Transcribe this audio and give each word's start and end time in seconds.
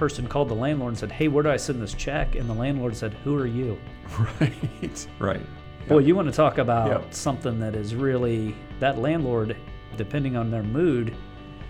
person 0.00 0.26
called 0.26 0.48
the 0.48 0.54
landlord 0.54 0.88
and 0.92 0.98
said, 0.98 1.12
"Hey, 1.12 1.28
where 1.28 1.42
do 1.44 1.50
I 1.50 1.58
send 1.58 1.80
this 1.80 1.92
check?" 1.94 2.34
And 2.34 2.48
the 2.48 2.54
landlord 2.54 2.96
said, 2.96 3.12
"Who 3.22 3.36
are 3.38 3.46
you?" 3.46 3.78
Right. 4.40 5.06
Right. 5.18 5.46
Boy, 5.88 5.98
you 5.98 6.16
want 6.16 6.26
to 6.28 6.32
talk 6.34 6.58
about 6.58 6.88
Yep. 6.88 7.14
something 7.14 7.60
that 7.60 7.74
is 7.76 7.94
really 7.94 8.54
that 8.80 8.98
landlord, 8.98 9.56
depending 9.96 10.36
on 10.36 10.50
their 10.50 10.62
mood, 10.62 11.14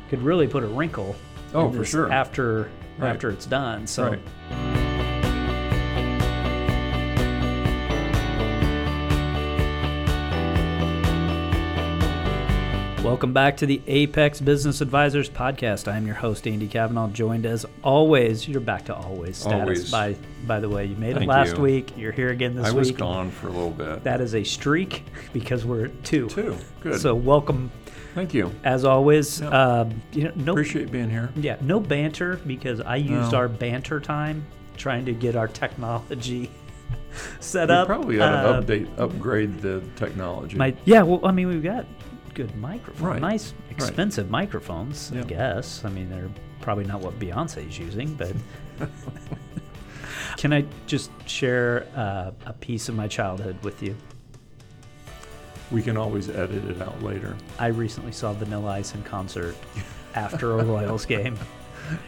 could 0.09 0.23
really 0.23 0.46
put 0.46 0.62
a 0.62 0.66
wrinkle. 0.69 1.16
Oh, 1.55 1.71
for 1.73 1.85
sure. 1.85 2.11
After 2.12 2.71
Right. 2.98 3.11
after 3.11 3.30
it's 3.30 3.46
done. 3.46 3.87
So 3.87 4.11
Right. 4.11 4.80
Welcome 13.11 13.32
back 13.32 13.57
to 13.57 13.67
the 13.67 13.82
Apex 13.89 14.41
Business 14.41 14.81
Advisors 14.81 15.29
podcast. 15.29 15.91
I 15.91 15.96
am 15.96 16.07
your 16.07 16.14
host 16.14 16.46
Andy 16.46 16.68
Kavanaugh, 16.68 17.09
joined 17.09 17.45
as 17.45 17.67
always. 17.82 18.46
You're 18.46 18.61
back 18.61 18.85
to 18.85 18.95
always 18.95 19.37
status. 19.37 19.61
Always. 19.61 19.91
By 19.91 20.14
by 20.46 20.61
the 20.61 20.68
way, 20.68 20.85
you 20.87 20.95
made 20.95 21.17
it 21.17 21.25
last 21.27 21.57
you. 21.57 21.63
week. 21.63 21.99
You're 21.99 22.13
here 22.13 22.29
again 22.29 22.54
this 22.54 22.67
week. 22.67 22.73
I 22.73 22.79
was 22.79 22.89
week. 22.91 22.99
gone 22.99 23.32
for 23.32 23.49
a 23.49 23.51
little 23.51 23.73
bit. 23.73 24.04
That 24.04 24.21
is 24.21 24.37
a 24.37 24.45
streak 24.45 25.03
because 25.32 25.65
we're 25.65 25.87
at 25.87 26.04
two. 26.04 26.29
Two. 26.29 26.57
Good. 26.82 27.01
So 27.01 27.17
welcome 27.17 27.73
Thank 28.15 28.32
you. 28.32 28.53
as 28.63 28.85
always. 28.85 29.43
Um, 29.43 30.01
you 30.13 30.25
know, 30.25 30.32
no 30.37 30.53
Appreciate 30.53 30.93
being 30.93 31.11
here. 31.11 31.31
Yeah, 31.35 31.57
no 31.63 31.81
banter 31.81 32.37
because 32.47 32.81
I 32.81 32.95
used 32.97 33.33
No. 33.33 33.39
our 33.39 33.48
banter 33.48 33.98
time 33.98 34.47
trying 34.77 35.05
to 35.06 35.12
get 35.12 35.34
our 35.34 35.48
technology 35.48 36.48
set 37.41 37.70
We 37.70 37.75
up. 37.75 37.87
probably 37.89 38.20
ought 38.20 38.33
Uh, 38.33 38.61
to 38.61 38.67
update, 38.67 38.98
upgrade 39.01 39.59
the 39.59 39.83
technology. 39.97 40.56
My 40.56 40.77
yeah, 40.84 41.03
well, 41.03 41.20
I 41.25 41.33
mean, 41.33 41.48
we've 41.48 41.61
got 41.62 41.87
good 42.41 42.56
microphones, 42.56 43.00
Right, 43.03 43.20
nice, 43.20 43.53
expensive 43.70 44.30
microphones. 44.30 45.12
I 45.12 45.23
guess. 45.23 45.84
I 45.84 45.91
mean, 45.91 46.09
they're 46.09 46.31
probably 46.61 46.84
not 46.84 47.01
what 47.01 47.19
Beyonce's 47.19 47.78
using, 47.78 48.15
but. 48.15 48.33
Can 50.37 50.53
I 50.55 50.65
just 50.87 51.11
share 51.28 51.87
uh, 51.95 52.31
a 52.47 52.53
piece 52.55 52.89
of 52.89 52.95
my 52.95 53.09
childhood 53.09 53.56
with 53.62 53.83
you? 53.83 53.97
we 55.70 55.81
can 55.83 55.97
always 55.97 56.28
edit 56.28 56.65
it 56.65 56.83
out 56.83 57.00
later. 57.00 57.37
I 57.56 57.69
recently 57.69 58.11
saw 58.11 58.33
Vanilla 58.33 58.70
Ice 58.72 58.93
in 58.97 59.05
concert 59.05 59.55
after 60.17 60.59
a 60.59 60.65
Royals 60.65 61.06
game. 61.06 61.39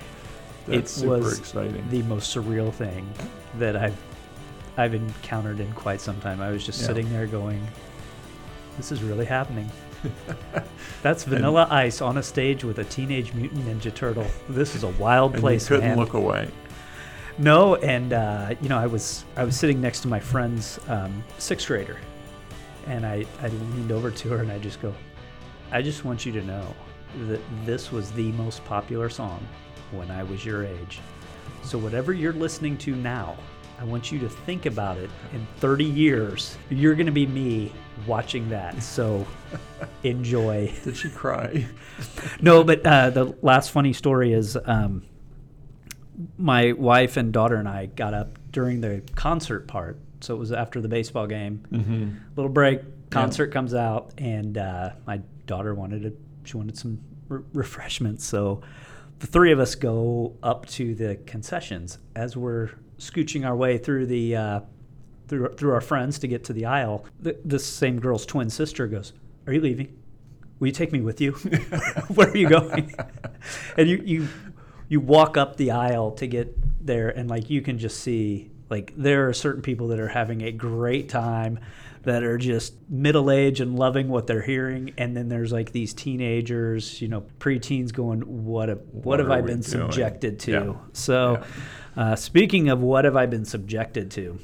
That's 0.66 0.96
it 0.96 1.00
super 1.02 1.18
was 1.18 1.38
exciting. 1.38 1.88
the 1.88 2.02
most 2.02 2.34
surreal 2.36 2.72
thing 2.72 3.08
that 3.58 3.76
I've 3.76 3.96
I've 4.76 4.94
encountered 4.94 5.60
in 5.60 5.70
quite 5.74 6.00
some 6.00 6.20
time. 6.20 6.40
I 6.40 6.50
was 6.50 6.66
just 6.66 6.80
Yeah. 6.80 6.86
sitting 6.88 7.08
there 7.12 7.28
going, 7.28 7.64
"This 8.78 8.90
is 8.90 9.00
really 9.04 9.26
happening." 9.26 9.70
That's 11.02 11.24
Vanilla 11.24 11.66
Ice 11.70 12.00
on 12.00 12.18
a 12.18 12.22
stage 12.22 12.64
with 12.64 12.78
a 12.78 12.84
Teenage 12.84 13.32
Mutant 13.34 13.64
Ninja 13.66 13.94
Turtle. 13.94 14.26
This 14.48 14.74
is 14.74 14.82
a 14.82 14.88
wild 14.88 15.32
and 15.32 15.40
place, 15.40 15.68
you 15.68 15.76
couldn't 15.76 15.90
man. 15.90 15.98
look 15.98 16.14
away. 16.14 16.48
No, 17.38 17.76
and 17.76 18.12
uh, 18.12 18.54
you 18.60 18.68
know, 18.68 18.78
I 18.78 18.86
was 18.86 19.24
I 19.36 19.44
was 19.44 19.58
sitting 19.58 19.80
next 19.80 20.00
to 20.00 20.08
my 20.08 20.20
friend's 20.20 20.78
um, 20.88 21.24
sixth 21.38 21.66
grader, 21.66 21.98
and 22.86 23.06
I 23.06 23.24
I 23.40 23.48
leaned 23.48 23.92
over 23.92 24.10
to 24.10 24.28
her 24.30 24.38
and 24.38 24.50
I 24.52 24.58
just 24.58 24.80
go, 24.82 24.94
I 25.70 25.82
just 25.82 26.04
want 26.04 26.26
you 26.26 26.32
to 26.32 26.42
know 26.42 26.74
that 27.28 27.40
this 27.64 27.90
was 27.90 28.12
the 28.12 28.32
most 28.32 28.64
popular 28.64 29.08
song 29.08 29.46
when 29.90 30.10
I 30.10 30.22
was 30.22 30.44
your 30.44 30.64
age. 30.64 31.00
So 31.62 31.78
whatever 31.78 32.12
you're 32.12 32.32
listening 32.32 32.76
to 32.78 32.94
now, 32.94 33.36
I 33.82 33.84
want 33.84 34.12
you 34.12 34.20
to 34.20 34.28
think 34.28 34.66
about 34.66 34.96
it 34.96 35.10
in 35.32 35.44
30 35.56 35.84
years. 35.84 36.56
You're 36.70 36.94
going 36.94 37.06
to 37.06 37.12
be 37.12 37.26
me 37.26 37.72
watching 38.06 38.48
that. 38.50 38.80
So 38.80 39.26
enjoy. 40.04 40.72
Did 40.84 40.96
she 40.96 41.10
cry? 41.10 41.66
No, 42.40 42.64
but 42.64 42.84
uh, 42.84 43.10
the 43.10 43.36
last 43.42 43.70
funny 43.70 43.92
story 43.92 44.32
is 44.32 44.58
um, 44.64 45.04
my 46.36 46.72
wife 46.72 47.16
and 47.16 47.32
daughter 47.32 47.56
and 47.56 47.68
I 47.68 47.86
got 47.86 48.12
up 48.12 48.38
during 48.50 48.80
the 48.80 49.02
concert 49.14 49.68
part. 49.68 50.00
So 50.20 50.34
it 50.34 50.38
was 50.38 50.50
after 50.50 50.80
the 50.80 50.88
baseball 50.88 51.26
game. 51.28 51.64
mm-hmm. 51.70 52.10
Little 52.34 52.50
break, 52.50 53.10
concert 53.10 53.48
comes 53.48 53.74
out, 53.74 54.14
and 54.18 54.58
uh, 54.58 54.90
my 55.06 55.20
daughter 55.46 55.74
wanted 55.74 56.02
to. 56.02 56.16
She 56.44 56.56
wanted 56.56 56.76
some 56.76 56.98
re- 57.28 57.42
refreshments. 57.52 58.24
So 58.24 58.62
the 59.20 59.28
three 59.28 59.52
of 59.52 59.60
us 59.60 59.76
go 59.76 60.34
up 60.42 60.66
to 60.70 60.94
the 60.96 61.16
concessions 61.26 61.98
as 62.16 62.36
we're 62.36 62.70
scooching 63.02 63.46
our 63.46 63.56
way 63.56 63.78
through 63.78 64.06
the. 64.06 64.36
Uh, 64.36 64.60
through, 65.28 65.48
through 65.54 65.72
our 65.72 65.80
friends 65.80 66.18
to 66.18 66.28
get 66.28 66.44
to 66.44 66.52
the 66.52 66.66
aisle, 66.66 67.06
th- 67.24 67.38
this 67.42 67.64
same 67.64 67.98
girl's 67.98 68.26
twin 68.26 68.50
sister 68.50 68.86
goes, 68.86 69.14
"Are 69.46 69.52
you 69.54 69.62
leaving? 69.62 69.96
Will 70.58 70.66
you 70.66 70.72
take 70.74 70.92
me 70.92 71.00
with 71.00 71.22
you? 71.22 71.32
Where 72.14 72.28
are 72.28 72.36
you 72.36 72.48
going?" 72.48 72.94
and 73.78 73.88
you 73.88 74.02
you 74.04 74.28
you 74.88 75.00
walk 75.00 75.38
up 75.38 75.56
the 75.56 75.70
aisle 75.70 76.10
to 76.12 76.26
get 76.26 76.54
there, 76.84 77.08
and 77.08 77.30
like 77.30 77.48
you 77.48 77.62
can 77.62 77.78
just 77.78 78.00
see 78.00 78.50
like 78.68 78.92
there 78.96 79.28
are 79.28 79.32
certain 79.32 79.62
people 79.62 79.88
that 79.88 80.00
are 80.00 80.08
having 80.08 80.42
a 80.42 80.52
great 80.52 81.08
time 81.08 81.60
that 82.02 82.22
are 82.22 82.38
just 82.38 82.74
middle 82.90 83.30
age 83.30 83.60
and 83.60 83.78
loving 83.78 84.08
what 84.08 84.26
they're 84.26 84.42
hearing 84.42 84.92
and 84.98 85.16
then 85.16 85.28
there's 85.28 85.52
like 85.52 85.72
these 85.72 85.94
teenagers 85.94 87.00
you 87.00 87.08
know 87.08 87.22
preteens 87.38 87.92
going 87.92 88.20
what 88.44 88.68
have, 88.68 88.80
what, 88.90 89.04
What 89.04 89.18
have 89.20 89.30
i 89.30 89.40
been 89.40 89.60
doing?" 89.60 89.62
subjected 89.62 90.38
to 90.40 90.50
Yeah. 90.52 90.72
so 90.92 91.42
uh, 91.96 92.16
speaking 92.16 92.68
of 92.68 92.80
what 92.80 93.04
have 93.04 93.16
i 93.16 93.26
been 93.26 93.44
subjected 93.44 94.10
to 94.12 94.38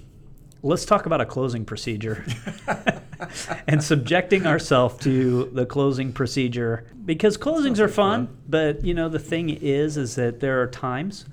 let's 0.62 0.84
talk 0.84 1.06
about 1.06 1.20
a 1.20 1.26
closing 1.26 1.64
procedure 1.64 2.24
and 3.66 3.82
subjecting 3.82 4.46
ourselves 4.46 4.98
to 5.04 5.50
the 5.52 5.66
closing 5.66 6.12
procedure 6.12 6.84
because 7.04 7.36
closings 7.36 7.64
Sounds 7.76 7.80
are 7.80 7.88
fun, 7.88 8.26
fun. 8.26 8.36
but 8.48 8.84
you 8.84 8.94
know 8.94 9.08
the 9.08 9.18
thing 9.18 9.50
is 9.50 9.96
is 9.96 10.14
that 10.16 10.40
there 10.40 10.60
are 10.62 10.66
times 10.66 11.24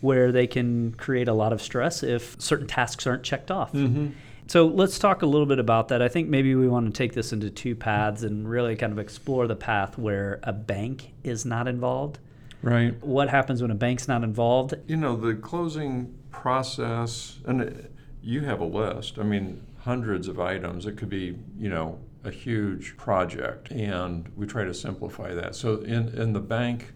where 0.00 0.32
they 0.32 0.46
can 0.46 0.92
create 0.94 1.28
a 1.28 1.32
lot 1.34 1.52
of 1.52 1.60
stress 1.60 2.02
if 2.02 2.40
certain 2.40 2.66
tasks 2.66 3.06
aren't 3.06 3.22
checked 3.22 3.50
off. 3.50 3.70
Mm-hmm. 3.72 4.08
So 4.50 4.66
let's 4.66 4.98
talk 4.98 5.22
a 5.22 5.26
little 5.26 5.46
bit 5.46 5.60
about 5.60 5.86
that. 5.88 6.02
I 6.02 6.08
think 6.08 6.28
maybe 6.28 6.56
we 6.56 6.66
want 6.66 6.92
to 6.92 6.92
take 6.92 7.12
this 7.12 7.32
into 7.32 7.50
two 7.50 7.76
paths 7.76 8.24
and 8.24 8.50
really 8.50 8.74
kind 8.74 8.92
of 8.92 8.98
explore 8.98 9.46
the 9.46 9.54
path 9.54 9.96
where 9.96 10.40
a 10.42 10.52
bank 10.52 11.12
is 11.22 11.46
not 11.46 11.68
involved. 11.68 12.18
Right. 12.60 13.00
What 13.00 13.28
happens 13.28 13.62
when 13.62 13.70
a 13.70 13.76
bank's 13.76 14.08
not 14.08 14.24
involved? 14.24 14.74
You 14.88 14.96
know, 14.96 15.14
the 15.14 15.36
closing 15.36 16.18
process, 16.32 17.38
and 17.46 17.60
it- 17.60 17.92
you 18.24 18.40
have 18.40 18.58
a 18.58 18.64
list. 18.64 19.20
I 19.20 19.22
mean, 19.22 19.60
hundreds 19.82 20.26
of 20.26 20.40
items. 20.40 20.84
It 20.84 20.96
could 20.96 21.10
be, 21.10 21.38
you 21.56 21.68
know, 21.68 22.00
a 22.24 22.32
huge 22.32 22.96
project, 22.96 23.70
and 23.70 24.32
we 24.36 24.48
try 24.48 24.64
to 24.64 24.74
simplify 24.74 25.32
that. 25.32 25.54
So, 25.54 25.76
in, 25.76 26.08
in 26.08 26.32
the 26.32 26.40
bank 26.40 26.92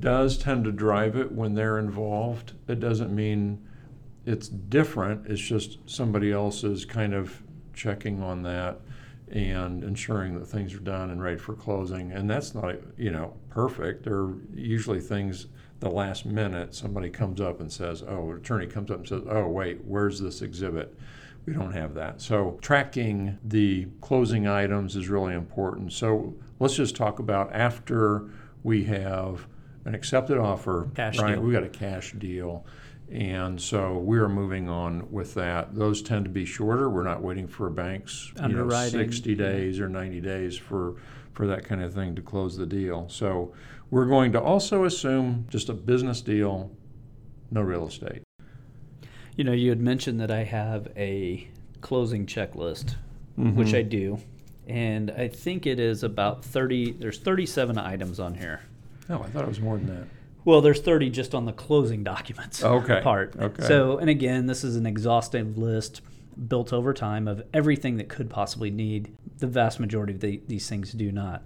does 0.00 0.36
tend 0.36 0.64
to 0.64 0.72
drive 0.72 1.14
it 1.14 1.30
when 1.30 1.54
they're 1.54 1.78
involved. 1.78 2.54
It 2.66 2.80
doesn't 2.80 3.14
mean 3.14 3.60
it's 4.28 4.48
different. 4.48 5.26
It's 5.26 5.40
just 5.40 5.78
somebody 5.86 6.32
else 6.32 6.62
is 6.62 6.84
kind 6.84 7.14
of 7.14 7.42
checking 7.72 8.22
on 8.22 8.42
that 8.42 8.80
and 9.30 9.82
ensuring 9.82 10.38
that 10.38 10.46
things 10.46 10.74
are 10.74 10.80
done 10.80 11.10
and 11.10 11.22
ready 11.22 11.38
for 11.38 11.54
closing. 11.54 12.12
And 12.12 12.28
that's 12.28 12.54
not, 12.54 12.76
you 12.98 13.10
know, 13.10 13.34
perfect. 13.48 14.04
There 14.04 14.16
are 14.16 14.34
usually 14.54 15.00
things 15.00 15.46
the 15.80 15.88
last 15.88 16.26
minute 16.26 16.74
somebody 16.74 17.08
comes 17.08 17.40
up 17.40 17.60
and 17.60 17.72
says, 17.72 18.02
"Oh, 18.06 18.30
an 18.30 18.36
attorney 18.36 18.66
comes 18.66 18.90
up 18.90 18.98
and 18.98 19.08
says, 19.08 19.22
"Oh, 19.28 19.48
wait, 19.48 19.84
where's 19.84 20.20
this 20.20 20.42
exhibit?" 20.42 20.94
We 21.46 21.54
don't 21.54 21.72
have 21.72 21.94
that. 21.94 22.20
So 22.20 22.58
tracking 22.60 23.38
the 23.42 23.86
closing 24.02 24.46
items 24.46 24.96
is 24.96 25.08
really 25.08 25.34
important. 25.34 25.92
So 25.92 26.34
let's 26.58 26.76
just 26.76 26.96
talk 26.96 27.18
about 27.18 27.54
after 27.54 28.28
we 28.62 28.84
have 28.84 29.46
an 29.86 29.94
accepted 29.94 30.36
offer, 30.36 30.90
Cash 30.94 31.18
right? 31.18 31.34
deal. 31.34 31.42
We 31.42 31.52
got 31.52 31.62
a 31.62 31.68
cash 31.68 32.12
deal. 32.12 32.66
And 33.10 33.60
so 33.60 33.96
we're 33.96 34.28
moving 34.28 34.68
on 34.68 35.10
with 35.10 35.32
that. 35.34 35.74
Those 35.74 36.02
tend 36.02 36.26
to 36.26 36.30
be 36.30 36.44
shorter. 36.44 36.90
We're 36.90 37.04
not 37.04 37.22
waiting 37.22 37.48
for 37.48 37.70
banks, 37.70 38.30
you 38.40 38.48
know, 38.48 38.68
60 38.68 39.34
days 39.34 39.80
or 39.80 39.88
90 39.88 40.20
days 40.20 40.58
for, 40.58 40.96
for 41.32 41.46
that 41.46 41.64
kind 41.64 41.82
of 41.82 41.94
thing 41.94 42.14
to 42.16 42.22
close 42.22 42.56
the 42.56 42.66
deal. 42.66 43.08
So 43.08 43.54
we're 43.90 44.06
going 44.06 44.32
to 44.32 44.40
also 44.40 44.84
assume 44.84 45.46
just 45.48 45.70
a 45.70 45.74
business 45.74 46.20
deal, 46.20 46.70
no 47.50 47.62
real 47.62 47.86
estate. 47.86 48.22
You 49.36 49.44
know, 49.44 49.52
you 49.52 49.70
had 49.70 49.80
mentioned 49.80 50.20
that 50.20 50.30
I 50.30 50.44
have 50.44 50.88
a 50.94 51.48
closing 51.80 52.26
checklist, 52.26 52.96
which 53.36 53.68
mm-hmm. 53.68 53.76
I 53.76 53.82
do. 53.82 54.18
And 54.66 55.10
I 55.12 55.28
think 55.28 55.66
it 55.66 55.80
is 55.80 56.02
about 56.02 56.44
30, 56.44 56.92
there's 56.92 57.18
37 57.18 57.78
items 57.78 58.20
on 58.20 58.34
here. 58.34 58.60
No, 59.08 59.22
I 59.22 59.28
thought 59.28 59.44
it 59.44 59.48
was 59.48 59.60
more 59.60 59.78
than 59.78 59.86
that. 59.86 60.06
Well, 60.44 60.60
there's 60.60 60.80
30 60.80 61.10
just 61.10 61.34
on 61.34 61.44
the 61.44 61.52
closing 61.52 62.02
documents 62.04 62.62
Okay, 62.64 63.00
part. 63.02 63.34
okay. 63.38 63.62
So, 63.64 63.98
and 63.98 64.08
again, 64.08 64.46
this 64.46 64.64
is 64.64 64.76
an 64.76 64.86
exhaustive 64.86 65.58
list 65.58 66.00
built 66.48 66.72
over 66.72 66.94
time 66.94 67.26
of 67.28 67.42
everything 67.52 67.96
that 67.96 68.08
could 68.08 68.30
possibly 68.30 68.70
need. 68.70 69.12
The 69.38 69.46
vast 69.46 69.80
majority 69.80 70.14
of 70.14 70.20
the, 70.20 70.40
these 70.46 70.68
things 70.68 70.92
do 70.92 71.10
not. 71.12 71.42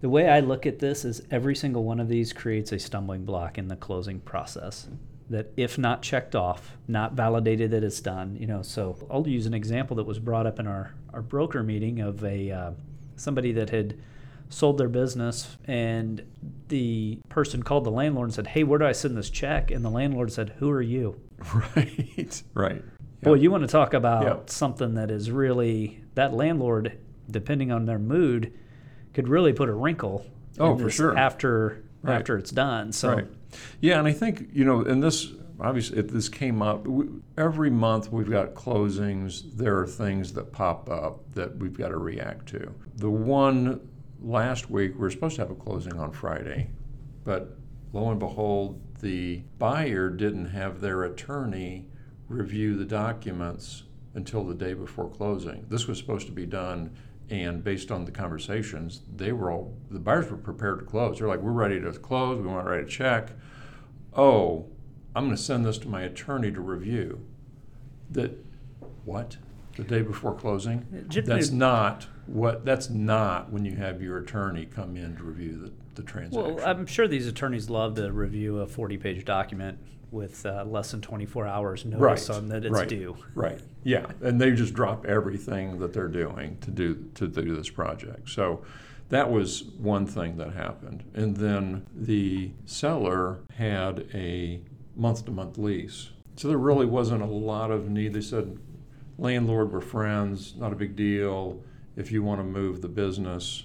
The 0.00 0.08
way 0.08 0.28
I 0.28 0.40
look 0.40 0.66
at 0.66 0.80
this 0.80 1.04
is 1.04 1.22
every 1.30 1.56
single 1.56 1.84
one 1.84 2.00
of 2.00 2.08
these 2.08 2.32
creates 2.32 2.72
a 2.72 2.78
stumbling 2.78 3.24
block 3.24 3.56
in 3.56 3.68
the 3.68 3.76
closing 3.76 4.20
process. 4.20 4.88
That 5.30 5.52
if 5.56 5.78
not 5.78 6.02
checked 6.02 6.34
off, 6.34 6.76
not 6.86 7.14
validated 7.14 7.70
that 7.70 7.82
it's 7.82 8.00
done, 8.00 8.36
you 8.38 8.46
know. 8.46 8.60
So 8.60 8.98
I'll 9.10 9.26
use 9.26 9.46
an 9.46 9.54
example 9.54 9.96
that 9.96 10.04
was 10.04 10.18
brought 10.18 10.46
up 10.46 10.58
in 10.58 10.66
our, 10.66 10.92
our 11.14 11.22
broker 11.22 11.62
meeting 11.62 12.00
of 12.00 12.22
a 12.22 12.50
uh, 12.50 12.70
somebody 13.16 13.52
that 13.52 13.70
had 13.70 13.96
sold 14.54 14.78
their 14.78 14.88
business, 14.88 15.56
and 15.66 16.22
the 16.68 17.18
person 17.28 17.62
called 17.62 17.84
the 17.84 17.90
landlord 17.90 18.28
and 18.28 18.34
said, 18.34 18.46
"Hey, 18.48 18.62
where 18.64 18.78
do 18.78 18.86
I 18.86 18.92
send 18.92 19.16
this 19.16 19.28
check?" 19.30 19.70
And 19.70 19.84
the 19.84 19.90
landlord 19.90 20.32
said, 20.32 20.50
"Who 20.58 20.70
are 20.70 20.82
you?" 20.82 21.20
Right. 21.76 22.42
Right. 22.54 22.82
Boy, 23.22 23.34
Yep. 23.34 23.42
you 23.42 23.50
want 23.50 23.62
to 23.62 23.68
talk 23.68 23.94
about 23.94 24.22
Yep. 24.24 24.50
something 24.50 24.94
that 24.94 25.10
is 25.10 25.30
really 25.30 26.02
that 26.14 26.32
landlord, 26.32 26.92
depending 27.30 27.72
on 27.72 27.86
their 27.86 27.98
mood, 27.98 28.52
could 29.12 29.28
really 29.28 29.52
put 29.52 29.68
a 29.68 29.72
wrinkle. 29.74 30.24
Oh, 30.58 30.76
for 30.76 30.88
sure. 30.90 31.16
After 31.16 31.82
Right. 32.02 32.16
after 32.16 32.36
it's 32.38 32.50
done, 32.50 32.92
so 32.92 33.08
Right. 33.14 33.26
Yeah, 33.80 33.98
and 33.98 34.06
I 34.06 34.12
think 34.12 34.50
you 34.52 34.64
know, 34.64 34.82
and 34.82 35.02
this 35.02 35.32
obviously, 35.60 35.98
if 35.98 36.08
this 36.08 36.28
came 36.28 36.62
up 36.62 36.86
we, 36.86 37.06
every 37.36 37.70
month, 37.70 38.12
we've 38.12 38.30
got 38.30 38.54
closings. 38.54 39.56
There 39.56 39.78
are 39.78 39.86
things 39.86 40.32
that 40.34 40.52
pop 40.52 40.88
up 40.90 41.32
that 41.34 41.56
we've 41.58 41.76
got 41.76 41.88
to 41.88 41.96
react 41.96 42.46
to. 42.50 42.70
The 42.96 43.10
one 43.10 43.80
last 44.24 44.70
week, 44.70 44.94
we 44.94 45.00
were 45.00 45.10
supposed 45.10 45.36
to 45.36 45.42
have 45.42 45.50
a 45.50 45.54
closing 45.54 45.98
on 45.98 46.12
Friday, 46.12 46.70
but 47.24 47.56
lo 47.92 48.10
and 48.10 48.18
behold, 48.18 48.80
the 49.00 49.42
buyer 49.58 50.08
didn't 50.08 50.46
have 50.46 50.80
their 50.80 51.04
attorney 51.04 51.86
review 52.28 52.76
the 52.76 52.84
documents 52.84 53.84
until 54.14 54.44
the 54.44 54.54
day 54.54 54.72
before 54.72 55.10
closing. 55.10 55.66
This 55.68 55.86
was 55.86 55.98
supposed 55.98 56.26
to 56.26 56.32
be 56.32 56.46
done, 56.46 56.96
and 57.28 57.62
based 57.62 57.90
on 57.90 58.04
the 58.04 58.10
conversations, 58.10 59.02
they 59.14 59.32
were 59.32 59.50
all 59.50 59.76
the 59.90 59.98
buyers 59.98 60.30
were 60.30 60.36
prepared 60.36 60.78
to 60.80 60.84
close. 60.84 61.18
They're 61.18 61.28
like, 61.28 61.40
"We're 61.40 61.52
ready 61.52 61.80
to 61.80 61.92
close. 61.92 62.40
We 62.40 62.46
want 62.46 62.66
to 62.66 62.70
write 62.70 62.84
a 62.84 62.86
check." 62.86 63.32
Oh, 64.14 64.66
I'm 65.14 65.24
going 65.24 65.36
to 65.36 65.42
send 65.42 65.64
this 65.64 65.78
to 65.78 65.88
my 65.88 66.02
attorney 66.02 66.52
to 66.52 66.60
review. 66.60 67.26
That 68.10 68.38
what? 69.04 69.36
The 69.76 69.84
day 69.84 70.02
before 70.02 70.34
closing? 70.34 70.86
That's 71.26 71.50
not 71.50 72.06
what. 72.26 72.64
That's 72.64 72.90
not 72.90 73.52
when 73.52 73.64
you 73.64 73.76
have 73.76 74.02
your 74.02 74.18
attorney 74.18 74.66
come 74.66 74.96
in 74.96 75.16
to 75.16 75.22
review 75.22 75.58
the, 75.58 75.72
the 75.94 76.02
transaction. 76.02 76.56
Well, 76.56 76.66
I'm 76.66 76.86
sure 76.86 77.08
these 77.08 77.26
attorneys 77.26 77.70
love 77.70 77.94
to 77.96 78.12
review 78.12 78.60
a 78.60 78.66
40 78.66 78.96
page 78.98 79.24
document 79.24 79.78
with 80.10 80.46
uh, 80.46 80.64
less 80.64 80.92
than 80.92 81.00
24 81.00 81.46
hours 81.46 81.84
notice 81.84 82.28
Right, 82.28 82.36
on 82.36 82.48
that 82.48 82.64
it's 82.64 82.72
right. 82.72 82.88
due. 82.88 83.16
Right. 83.34 83.60
Yeah, 83.82 84.06
and 84.22 84.40
they 84.40 84.52
just 84.52 84.72
drop 84.72 85.04
everything 85.06 85.78
that 85.80 85.92
they're 85.92 86.08
doing 86.08 86.56
to 86.62 86.70
do 86.70 87.10
to 87.14 87.26
do 87.26 87.56
this 87.56 87.68
project. 87.68 88.30
So 88.30 88.62
that 89.08 89.30
was 89.30 89.64
one 89.78 90.06
thing 90.06 90.36
that 90.38 90.54
happened. 90.54 91.04
And 91.14 91.36
then 91.36 91.86
the 91.94 92.52
seller 92.64 93.40
had 93.56 94.08
a 94.14 94.60
month-to-month 94.96 95.58
lease. 95.58 96.10
So 96.36 96.48
there 96.48 96.58
really 96.58 96.86
wasn't 96.86 97.22
a 97.22 97.26
lot 97.26 97.70
of 97.70 97.90
need. 97.90 98.14
They 98.14 98.20
said 98.20 98.58
landlord 99.18 99.72
we're 99.72 99.80
friends, 99.80 100.54
not 100.56 100.72
a 100.72 100.76
big 100.76 100.96
deal. 100.96 101.60
If 101.96 102.10
you 102.10 102.22
want 102.22 102.40
to 102.40 102.44
move 102.44 102.82
the 102.82 102.88
business, 102.88 103.64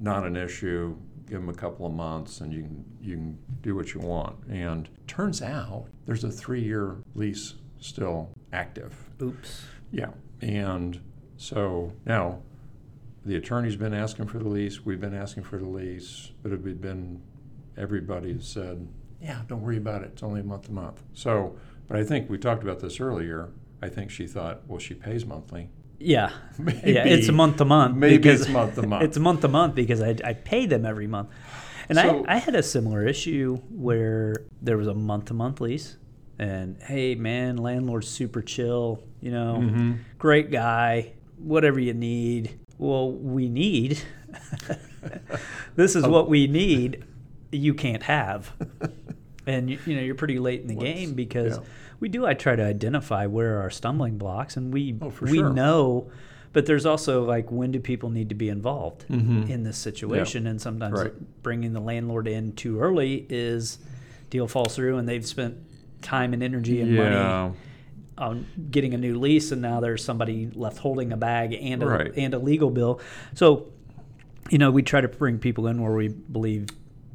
not 0.00 0.26
an 0.26 0.36
issue. 0.36 0.96
Give 1.28 1.40
them 1.40 1.48
a 1.48 1.54
couple 1.54 1.86
of 1.86 1.92
months, 1.92 2.40
and 2.40 2.52
you 2.52 2.62
can 2.62 2.84
you 3.00 3.14
can 3.14 3.38
do 3.62 3.74
what 3.74 3.94
you 3.94 4.00
want. 4.00 4.36
And 4.48 4.88
turns 5.08 5.42
out 5.42 5.86
there's 6.04 6.22
a 6.22 6.30
three-year 6.30 6.98
lease 7.14 7.54
still 7.80 8.30
active. 8.52 8.94
Oops. 9.20 9.64
Yeah, 9.90 10.10
and 10.40 11.00
so 11.36 11.92
now 12.04 12.42
the 13.24 13.34
attorney's 13.34 13.74
been 13.74 13.94
asking 13.94 14.28
for 14.28 14.38
the 14.38 14.48
lease. 14.48 14.84
We've 14.84 15.00
been 15.00 15.14
asking 15.14 15.42
for 15.42 15.58
the 15.58 15.66
lease, 15.66 16.30
but 16.42 16.52
it 16.52 16.64
had 16.64 16.80
been 16.80 17.22
everybody 17.76 18.40
said, 18.40 18.86
"Yeah, 19.20 19.42
don't 19.48 19.62
worry 19.62 19.78
about 19.78 20.02
it. 20.02 20.10
It's 20.12 20.22
only 20.22 20.42
a 20.42 20.44
month 20.44 20.66
to 20.66 20.72
month." 20.72 21.02
So, 21.12 21.56
but 21.88 21.96
I 21.96 22.04
think 22.04 22.30
we 22.30 22.38
talked 22.38 22.62
about 22.62 22.78
this 22.78 23.00
earlier. 23.00 23.50
I 23.82 23.88
think 23.88 24.10
she 24.10 24.26
thought, 24.26 24.62
well, 24.66 24.78
she 24.78 24.94
pays 24.94 25.26
monthly. 25.26 25.70
Yeah. 25.98 26.30
Maybe, 26.58 26.80
yeah, 26.92 27.04
it's 27.04 27.30
month 27.30 27.56
to 27.58 27.64
month. 27.64 27.96
Maybe 27.96 28.28
it's 28.28 28.48
month 28.48 28.74
to 28.76 28.86
month. 28.86 29.02
It's 29.06 29.18
month 29.18 29.40
to 29.42 29.48
month 29.48 29.74
because 29.74 30.00
I, 30.02 30.16
I 30.24 30.32
pay 30.34 30.66
them 30.66 30.84
every 30.84 31.06
month. 31.06 31.30
And 31.88 31.98
So- 31.98 32.24
I, 32.26 32.34
I 32.34 32.38
had 32.38 32.54
a 32.54 32.62
similar 32.62 33.06
issue 33.06 33.56
where 33.70 34.34
there 34.60 34.76
was 34.76 34.88
a 34.88 34.94
month 34.94 35.26
to 35.26 35.34
month 35.34 35.60
lease. 35.60 35.96
And 36.38 36.76
hey, 36.82 37.14
man, 37.14 37.56
landlord's 37.56 38.08
super 38.08 38.42
chill, 38.42 39.02
you 39.22 39.30
know, 39.30 39.56
Mhm. 39.62 39.98
great 40.18 40.50
guy, 40.50 41.12
whatever 41.38 41.80
you 41.80 41.94
need. 41.94 42.58
Well, 42.76 43.10
we 43.12 43.48
need. 43.48 44.02
this 45.76 45.96
is 45.96 46.06
what 46.06 46.28
we 46.28 46.46
need. 46.46 47.04
You 47.52 47.72
can't 47.72 48.02
have. 48.02 48.52
And 49.46 49.70
you, 49.70 49.78
you 49.86 49.96
know 49.96 50.02
you're 50.02 50.14
pretty 50.14 50.38
late 50.38 50.60
in 50.62 50.66
the 50.68 50.74
What's- 50.74 50.88
game 50.92 51.14
because 51.14 51.56
yeah. 51.58 51.64
we 52.00 52.08
do. 52.08 52.26
I 52.26 52.34
try 52.34 52.56
to 52.56 52.64
identify 52.64 53.26
where 53.26 53.58
are 53.58 53.62
our 53.62 53.70
stumbling 53.70 54.18
blocks, 54.18 54.56
and 54.56 54.72
we 54.72 54.96
Oh, 55.00 55.12
we 55.22 55.38
sure. 55.38 55.52
know. 55.52 56.10
But 56.52 56.64
there's 56.64 56.86
also 56.86 57.22
like 57.24 57.50
when 57.52 57.70
do 57.70 57.80
people 57.80 58.08
need 58.08 58.30
to 58.30 58.34
be 58.34 58.48
involved 58.48 59.04
Mhm. 59.10 59.50
in 59.50 59.62
this 59.62 59.76
situation, 59.76 60.46
and 60.46 60.60
sometimes 60.60 60.98
Right. 60.98 61.42
bringing 61.42 61.74
the 61.74 61.80
landlord 61.80 62.26
in 62.26 62.52
too 62.52 62.80
early 62.80 63.26
is 63.28 63.78
deal 64.30 64.48
falls 64.48 64.74
through, 64.74 64.96
and 64.96 65.06
they've 65.08 65.26
spent 65.26 65.56
time 66.00 66.32
and 66.32 66.42
energy 66.42 66.80
and 66.80 66.96
money 66.96 67.54
on 68.18 68.46
getting 68.70 68.94
a 68.94 68.96
new 68.98 69.18
lease, 69.18 69.52
and 69.52 69.60
now 69.60 69.80
there's 69.80 70.02
somebody 70.02 70.48
left 70.54 70.78
holding 70.78 71.12
a 71.12 71.16
bag 71.18 71.52
and 71.60 71.82
a, 71.82 71.86
Right. 71.86 72.12
and 72.16 72.32
a 72.32 72.38
legal 72.38 72.70
bill. 72.70 73.00
So, 73.34 73.66
you 74.50 74.56
know, 74.56 74.70
we 74.70 74.82
try 74.82 75.02
to 75.02 75.08
bring 75.08 75.38
people 75.38 75.66
in 75.66 75.82
where 75.82 75.92
we 75.92 76.08
believe 76.08 76.68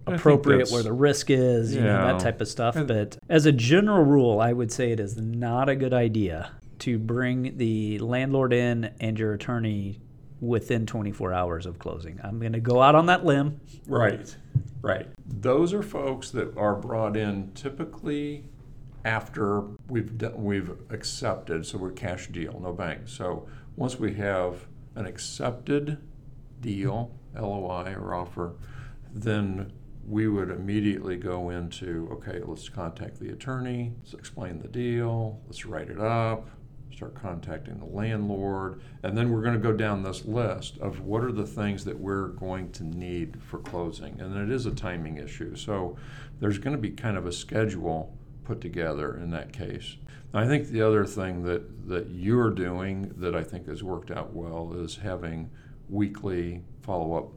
appropriate, 0.05 0.69
where 0.69 0.83
the 0.83 0.93
risk 0.93 1.29
is, 1.29 1.73
you 1.73 1.81
know, 1.81 2.07
that 2.07 2.19
type 2.19 2.41
of 2.41 2.47
stuff. 2.47 2.75
But 2.75 3.17
as 3.29 3.45
a 3.45 3.51
general 3.51 4.03
rule, 4.03 4.39
I 4.39 4.53
would 4.53 4.71
say 4.71 4.91
it 4.91 4.99
is 4.99 5.17
not 5.17 5.69
a 5.69 5.75
good 5.75 5.93
idea 5.93 6.51
to 6.79 6.97
bring 6.97 7.57
the 7.57 7.99
landlord 7.99 8.53
in 8.53 8.91
and 8.99 9.17
your 9.17 9.33
attorney 9.33 9.99
within 10.39 10.87
24 10.87 11.33
hours 11.33 11.65
of 11.67 11.77
closing. 11.77 12.19
I'm 12.23 12.39
going 12.39 12.53
to 12.53 12.59
go 12.59 12.81
out 12.81 12.95
on 12.95 13.05
that 13.05 13.23
limb. 13.23 13.61
Right, 13.87 14.35
right. 14.81 15.07
Those 15.25 15.73
are 15.73 15.83
folks 15.83 16.31
that 16.31 16.57
are 16.57 16.75
brought 16.75 17.15
in 17.15 17.51
typically 17.53 18.45
after 19.05 19.61
we've 19.87 20.17
done, 20.17 20.43
we've 20.43 20.71
accepted, 20.89 21.65
so 21.65 21.77
we're 21.77 21.91
cash 21.91 22.27
deal, 22.27 22.59
no 22.61 22.73
bank. 22.73 23.01
So 23.05 23.47
once 23.75 23.99
we 23.99 24.13
have 24.15 24.67
an 24.95 25.05
accepted 25.05 25.97
deal, 26.59 27.11
LOI 27.35 27.95
or 27.95 28.13
offer, 28.13 28.53
then 29.13 29.71
we 30.07 30.27
would 30.27 30.49
immediately 30.49 31.15
go 31.15 31.49
into, 31.49 32.09
okay, 32.11 32.41
let's 32.43 32.69
contact 32.69 33.19
the 33.19 33.29
attorney, 33.29 33.93
let's 33.99 34.13
explain 34.13 34.59
the 34.59 34.67
deal, 34.67 35.39
let's 35.47 35.65
write 35.65 35.89
it 35.89 35.99
up, 35.99 36.49
start 36.93 37.15
contacting 37.15 37.79
the 37.79 37.85
landlord, 37.85 38.81
and 39.03 39.17
then 39.17 39.31
we're 39.31 39.41
going 39.41 39.53
to 39.53 39.59
go 39.59 39.73
down 39.73 40.03
this 40.03 40.25
list 40.25 40.77
of 40.79 41.01
what 41.01 41.23
are 41.23 41.31
the 41.31 41.45
things 41.45 41.85
that 41.85 41.97
we're 41.97 42.27
going 42.29 42.71
to 42.71 42.83
need 42.83 43.41
for 43.41 43.59
closing. 43.59 44.19
And 44.19 44.35
it 44.37 44.53
is 44.53 44.65
a 44.65 44.71
timing 44.71 45.17
issue. 45.17 45.55
So 45.55 45.97
there's 46.39 46.57
going 46.57 46.75
to 46.75 46.81
be 46.81 46.91
kind 46.91 47.17
of 47.17 47.25
a 47.25 47.31
schedule 47.31 48.15
put 48.43 48.61
together 48.61 49.15
in 49.17 49.31
that 49.31 49.53
case. 49.53 49.97
I 50.33 50.47
think 50.47 50.67
the 50.67 50.81
other 50.81 51.05
thing 51.05 51.43
that, 51.43 51.89
that 51.89 52.09
you're 52.09 52.51
doing 52.51 53.13
that 53.17 53.35
I 53.35 53.43
think 53.43 53.67
has 53.67 53.83
worked 53.83 54.11
out 54.11 54.33
well 54.33 54.73
is 54.73 54.95
having 54.97 55.49
weekly 55.89 56.63
follow 56.81 57.13
up 57.15 57.29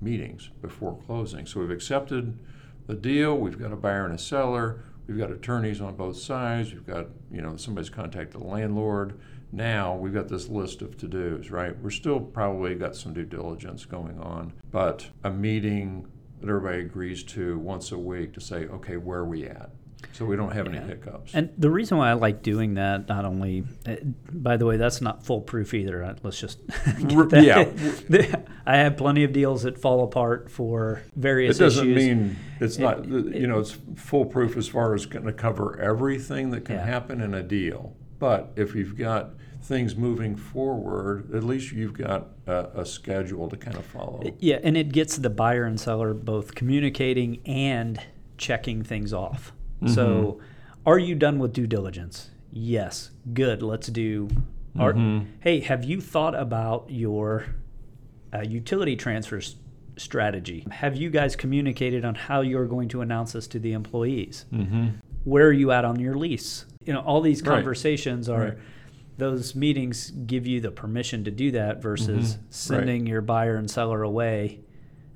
meetings 0.00 0.50
before 0.62 0.98
closing. 1.06 1.46
So 1.46 1.60
we've 1.60 1.70
accepted 1.70 2.38
the 2.86 2.94
deal, 2.94 3.36
we've 3.36 3.58
got 3.58 3.72
a 3.72 3.76
buyer 3.76 4.04
and 4.04 4.14
a 4.14 4.18
seller, 4.18 4.84
we've 5.06 5.18
got 5.18 5.30
attorneys 5.30 5.80
on 5.80 5.96
both 5.96 6.16
sides, 6.16 6.72
we've 6.72 6.86
got, 6.86 7.06
you 7.30 7.42
know, 7.42 7.56
somebody's 7.56 7.90
contacted 7.90 8.40
the 8.40 8.46
landlord. 8.46 9.18
Now 9.52 9.96
we've 9.96 10.14
got 10.14 10.28
this 10.28 10.48
list 10.48 10.82
of 10.82 10.96
to 10.98 11.08
dos, 11.08 11.50
right? 11.50 11.76
We're 11.80 11.90
still 11.90 12.20
probably 12.20 12.74
got 12.74 12.96
some 12.96 13.12
due 13.12 13.24
diligence 13.24 13.84
going 13.84 14.18
on, 14.20 14.52
but 14.70 15.08
a 15.24 15.30
meeting 15.30 16.06
that 16.40 16.48
everybody 16.48 16.80
agrees 16.80 17.22
to 17.24 17.58
once 17.58 17.92
a 17.92 17.98
week 17.98 18.32
to 18.34 18.40
say, 18.40 18.66
okay, 18.66 18.96
where 18.96 19.20
are 19.20 19.24
we 19.24 19.46
at? 19.46 19.70
So 20.20 20.26
we 20.26 20.36
don't 20.36 20.52
have 20.52 20.66
any 20.68 20.76
hiccups. 20.76 21.34
And 21.34 21.48
the 21.56 21.70
reason 21.70 21.96
why 21.96 22.10
I 22.10 22.12
like 22.12 22.42
doing 22.42 22.74
that, 22.74 23.08
not 23.08 23.24
only, 23.24 23.64
uh, 23.86 23.96
by 24.30 24.58
the 24.58 24.66
way, 24.66 24.76
that's 24.76 25.00
not 25.00 25.24
foolproof 25.24 25.72
either. 25.72 26.04
Uh, 26.04 26.14
Let's 26.22 26.38
just 26.38 26.58
yeah. 27.32 27.64
I 28.66 28.76
have 28.76 28.98
plenty 28.98 29.24
of 29.24 29.32
deals 29.32 29.62
that 29.62 29.78
fall 29.78 30.04
apart 30.04 30.50
for 30.50 31.00
various 31.16 31.56
It 31.56 31.60
doesn't 31.60 31.90
issues. 31.90 31.96
mean 32.06 32.36
it's 32.60 32.76
not, 32.76 33.06
you 33.08 33.46
know, 33.46 33.60
it's 33.60 33.78
foolproof 33.96 34.58
as 34.58 34.68
far 34.68 34.92
as 34.92 35.06
going 35.06 35.24
to 35.24 35.32
cover 35.32 35.80
everything 35.80 36.50
that 36.50 36.66
can 36.66 36.74
Yeah. 36.76 36.84
happen 36.84 37.22
in 37.22 37.32
a 37.32 37.42
deal. 37.42 37.96
But 38.18 38.52
if 38.56 38.74
you've 38.74 38.98
got 38.98 39.30
things 39.62 39.96
moving 39.96 40.36
forward, 40.36 41.34
at 41.34 41.44
least 41.44 41.72
you've 41.72 41.94
got 41.94 42.28
a, 42.46 42.68
a 42.80 42.84
schedule 42.84 43.48
to 43.48 43.56
kind 43.56 43.78
of 43.78 43.86
follow. 43.86 44.22
Yeah, 44.38 44.58
and 44.62 44.76
it 44.76 44.92
gets 44.92 45.16
the 45.16 45.30
buyer 45.30 45.64
and 45.64 45.80
seller 45.80 46.12
both 46.12 46.54
communicating 46.54 47.40
and 47.46 47.98
checking 48.36 48.82
things 48.82 49.14
off. 49.14 49.54
So, 49.86 50.38
Mm-hmm. 50.40 50.44
are 50.86 50.98
you 50.98 51.14
done 51.14 51.38
with 51.38 51.52
due 51.52 51.66
diligence? 51.66 52.30
Yes. 52.52 53.10
Good. 53.32 53.62
Let's 53.62 53.88
do. 53.88 54.28
Are, 54.78 54.92
Mhm. 54.92 55.26
Hey, 55.40 55.60
have 55.60 55.84
you 55.84 56.00
thought 56.00 56.34
about 56.34 56.86
your 56.90 57.46
uh, 58.32 58.42
utility 58.42 58.94
transfer 58.96 59.40
strategy? 59.96 60.64
Have 60.70 60.96
you 60.96 61.10
guys 61.10 61.34
communicated 61.36 62.04
on 62.04 62.14
how 62.14 62.40
you're 62.42 62.66
going 62.66 62.88
to 62.90 63.00
announce 63.00 63.32
this 63.32 63.46
to 63.48 63.58
the 63.58 63.72
employees? 63.72 64.44
Mm-hmm. 64.52 64.88
Where 65.24 65.46
are 65.48 65.52
you 65.52 65.72
at 65.72 65.84
on 65.84 65.98
your 65.98 66.14
lease? 66.14 66.64
You 66.84 66.92
know, 66.92 67.00
all 67.00 67.20
these 67.20 67.42
Right. 67.42 67.56
conversations 67.56 68.28
are. 68.28 68.40
Right. 68.40 68.58
Those 69.18 69.54
meetings 69.54 70.12
give 70.12 70.46
you 70.46 70.60
the 70.60 70.70
permission 70.70 71.24
to 71.24 71.30
do 71.30 71.50
that 71.50 71.82
versus 71.82 72.34
Mhm. 72.34 72.36
Right. 72.38 72.44
sending 72.50 73.06
your 73.06 73.20
buyer 73.20 73.56
and 73.56 73.70
seller 73.70 74.02
away 74.02 74.60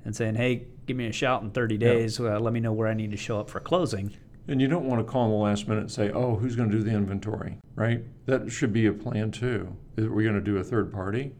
and 0.03 0.15
saying, 0.15 0.35
"Hey, 0.35 0.65
give 0.85 0.95
me 0.95 1.07
a 1.07 1.11
shout 1.11 1.41
in 1.41 1.49
30 1.49 1.75
Yeah. 1.75 1.93
days. 1.93 2.19
Uh, 2.19 2.39
let 2.39 2.53
me 2.53 2.59
know 2.59 2.71
where 2.73 2.87
I 2.87 2.93
need 2.93 3.11
to 3.11 3.17
show 3.17 3.39
up 3.39 3.49
for 3.49 3.59
closing." 3.59 4.11
And 4.47 4.61
you 4.61 4.67
don't 4.67 4.85
want 4.85 5.05
to 5.05 5.11
call 5.11 5.25
in 5.25 5.31
the 5.31 5.37
last 5.37 5.67
minute 5.67 5.81
and 5.81 5.91
say, 5.91 6.11
oh, 6.11 6.35
who's 6.35 6.55
going 6.55 6.69
to 6.69 6.77
do 6.77 6.83
the 6.83 6.91
inventory, 6.91 7.57
right? 7.75 8.03
That 8.27 8.51
should 8.51 8.71
be 8.71 8.85
a 8.85 8.93
plan 8.93 9.31
too. 9.31 9.75
Is 9.97 10.07
we 10.07 10.23
going 10.23 10.35
to 10.35 10.41
do 10.41 10.57
a 10.57 10.63
third 10.63 10.91
party 10.91 11.33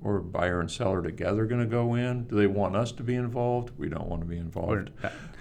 or 0.00 0.20
buyer 0.20 0.60
and 0.60 0.70
seller 0.70 1.02
together 1.02 1.44
going 1.46 1.60
to 1.60 1.66
go 1.66 1.94
in? 1.94 2.24
Do 2.24 2.36
they 2.36 2.46
want 2.46 2.76
us 2.76 2.92
to 2.92 3.02
be 3.02 3.14
involved? 3.14 3.72
We 3.78 3.88
don't 3.88 4.06
want 4.06 4.22
to 4.22 4.28
be 4.28 4.36
involved. 4.36 4.90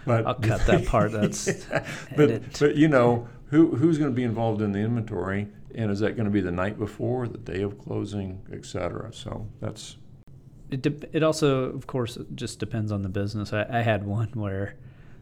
But 0.05 0.25
I'll 0.25 0.33
cut 0.35 0.65
that 0.65 0.87
part. 0.87 1.11
That's 1.13 1.45
but, 2.15 2.59
but 2.59 2.75
you 2.75 2.87
know, 2.87 3.27
who, 3.47 3.75
who's 3.75 3.97
going 3.99 4.09
to 4.09 4.15
be 4.15 4.23
involved 4.23 4.61
in 4.61 4.71
the 4.71 4.79
inventory? 4.79 5.47
And 5.75 5.91
is 5.91 5.99
that 5.99 6.15
going 6.15 6.25
to 6.25 6.31
be 6.31 6.41
the 6.41 6.51
night 6.51 6.77
before, 6.79 7.27
the 7.27 7.37
day 7.37 7.61
of 7.61 7.77
closing, 7.77 8.41
et 8.51 8.65
cetera? 8.65 9.13
So 9.13 9.47
that's, 9.61 9.95
It, 10.69 10.81
de- 10.81 11.15
it 11.15 11.23
also, 11.23 11.65
of 11.65 11.87
course, 11.87 12.17
just 12.35 12.59
depends 12.59 12.91
on 12.91 13.03
the 13.03 13.09
business. 13.09 13.53
I, 13.53 13.65
I 13.69 13.81
had 13.81 14.05
one 14.05 14.29
where, 14.33 14.75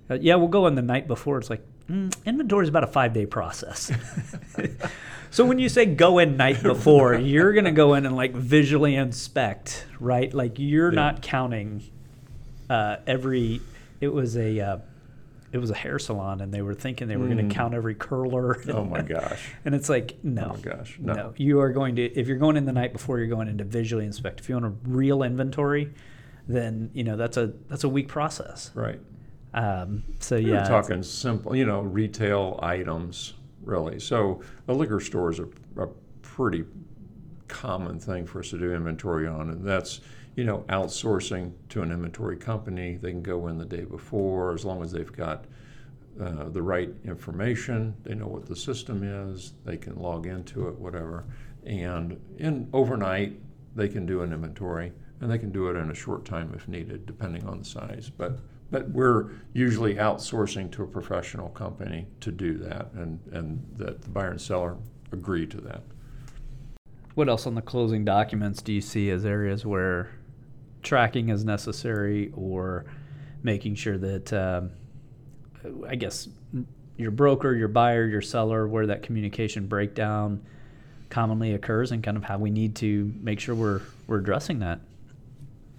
uh, 0.10 0.18
yeah, 0.20 0.36
we'll 0.36 0.48
go 0.48 0.66
in 0.66 0.74
the 0.74 0.82
night 0.82 1.08
before. 1.08 1.38
It's 1.38 1.52
like, 1.52 1.64
mm, 1.90 2.14
inventory 2.26 2.64
is 2.64 2.70
about 2.70 2.84
a 2.84 2.88
five 2.88 3.14
day 3.14 3.26
process. 3.26 3.92
so 5.32 5.46
when 5.46 5.60
you 5.60 5.70
say 5.70 5.86
go 5.86 6.20
in 6.20 6.38
night 6.38 6.62
before, 6.64 7.16
you're 7.16 7.54
going 7.54 7.66
to 7.66 7.72
go 7.72 7.94
in 7.96 8.06
and 8.06 8.16
like 8.16 8.34
visually 8.34 8.96
inspect, 8.96 9.86
right? 10.00 10.34
Like 10.34 10.58
you're 10.60 10.92
Yeah. 10.92 10.96
not 10.96 11.22
counting 11.22 11.84
uh, 12.70 12.98
every, 13.08 13.62
it 14.00 14.10
was 14.10 14.38
a, 14.38 14.60
uh, 14.60 14.78
it 15.52 15.58
was 15.58 15.72
a 15.72 15.76
hair 15.76 15.98
salon 15.98 16.42
and 16.42 16.54
they 16.54 16.62
were 16.62 16.76
thinking 16.76 17.08
they 17.08 17.18
were 17.18 17.26
going 17.26 17.40
Mm. 17.40 17.50
to 17.50 17.56
count 17.56 17.74
every 17.74 17.96
curler. 17.96 18.62
oh 18.72 18.84
my 18.86 19.02
gosh. 19.18 19.50
And 19.66 19.74
it's 19.74 19.90
like, 19.90 20.18
no. 20.24 20.52
Oh 20.52 20.54
my 20.54 20.60
gosh. 20.62 20.98
No. 21.02 21.14
No. 21.14 21.34
you 21.38 21.60
are 21.62 21.72
going 21.72 21.96
to 21.96 22.04
if 22.04 22.28
you're 22.28 22.38
going 22.38 22.56
in 22.56 22.66
the 22.66 22.72
night 22.72 22.94
before, 22.94 23.18
you're 23.18 23.28
going 23.28 23.48
in 23.48 23.58
to 23.58 23.64
visually 23.64 24.06
inspect. 24.06 24.40
If 24.40 24.48
you 24.50 24.54
want 24.56 24.66
a 24.66 24.74
real 24.88 25.24
inventory, 25.24 25.92
then 26.48 26.92
you 26.94 27.04
know 27.04 27.16
that's 27.18 27.38
a 27.38 27.54
that's 27.68 27.84
a 27.84 27.90
week 27.90 28.08
process. 28.08 28.70
Right. 28.76 29.00
Um, 29.54 30.04
so 30.20 30.36
We're 30.36 30.56
yeah, 30.56 30.64
talking 30.64 31.02
simple, 31.04 31.56
you 31.56 31.66
know, 31.66 31.82
retail 31.82 32.60
items, 32.62 33.34
really. 33.64 34.00
So 34.00 34.42
a 34.68 34.74
liquor 34.74 35.00
store 35.00 35.32
is 35.32 35.40
a, 35.40 35.48
a 35.78 35.88
pretty 36.22 36.66
common 37.48 38.00
thing 38.00 38.26
for 38.26 38.40
us 38.40 38.50
to 38.52 38.60
do 38.60 38.74
inventory 38.74 39.28
on, 39.28 39.50
and 39.50 39.66
that's, 39.66 40.02
you 40.36 40.44
know, 40.44 40.60
outsourcing 40.70 41.52
to 41.70 41.82
an 41.82 41.92
inventory 41.92 42.38
company. 42.38 42.98
They 42.98 43.12
can 43.12 43.24
go 43.24 43.48
in 43.48 43.58
the 43.58 43.66
day 43.66 43.86
before 43.86 44.54
as 44.54 44.66
long 44.66 44.84
as 44.84 44.92
they've 44.92 45.12
got 45.12 45.46
uh, 46.22 46.50
the 46.50 46.62
right 46.62 46.92
information. 47.04 47.96
They 48.04 48.14
know 48.14 48.28
what 48.28 48.46
the 48.46 48.56
system 48.56 49.04
is. 49.04 49.54
They 49.66 49.78
can 49.78 49.96
log 49.96 50.28
into 50.28 50.68
it, 50.68 50.78
whatever. 50.78 51.26
And 51.66 52.20
in 52.38 52.70
overnight, 52.72 53.40
they 53.76 53.88
can 53.88 54.06
do 54.06 54.22
an 54.22 54.32
inventory, 54.32 54.92
and 55.22 55.32
they 55.32 55.38
can 55.38 55.52
do 55.52 55.70
it 55.70 55.76
in 55.76 55.90
a 55.90 55.96
short 55.96 56.24
time 56.26 56.54
if 56.56 56.68
needed, 56.68 57.06
depending 57.06 57.48
on 57.48 57.60
the 57.60 57.66
size. 57.66 58.12
But 58.16 58.40
but 58.72 58.90
we're 58.92 59.32
usually 59.54 59.96
outsourcing 59.96 60.72
to 60.72 60.84
a 60.84 60.88
professional 60.88 61.50
company 61.50 62.08
to 62.22 62.32
do 62.32 62.58
that, 62.58 62.92
and 62.94 63.20
and 63.32 63.66
that 63.78 64.02
the 64.02 64.10
buyer 64.10 64.32
and 64.32 64.42
seller 64.42 64.78
agree 65.12 65.48
to 65.48 65.60
that. 65.62 65.82
what 67.16 67.28
else 67.28 67.46
on 67.48 67.56
the 67.56 67.62
closing 67.62 68.06
documents 68.06 68.62
do 68.62 68.72
you 68.72 68.82
see 68.82 69.10
as 69.10 69.26
areas 69.26 69.66
where 69.66 70.10
tracking 70.84 71.30
is 71.30 71.44
necessary, 71.44 72.32
or 72.36 72.86
making 73.44 73.76
sure 73.76 73.98
that 73.98 74.32
um, 74.32 74.72
I 75.88 75.96
guess 75.96 76.30
your 76.98 77.12
broker, 77.12 77.56
your 77.56 77.68
buyer, 77.68 78.06
your 78.06 78.22
seller, 78.22 78.68
where 78.68 78.88
that 78.88 79.04
communication 79.04 79.68
breakdown 79.68 80.42
commonly 81.10 81.54
occurs, 81.54 81.92
and 81.92 82.04
kind 82.04 82.18
of 82.18 82.24
how 82.24 82.38
we 82.38 82.52
need 82.52 82.76
to 82.78 83.14
make 83.20 83.40
sure 83.40 83.56
we're 83.56 83.82
we're 84.08 84.20
addressing 84.20 84.60
that. 84.60 84.80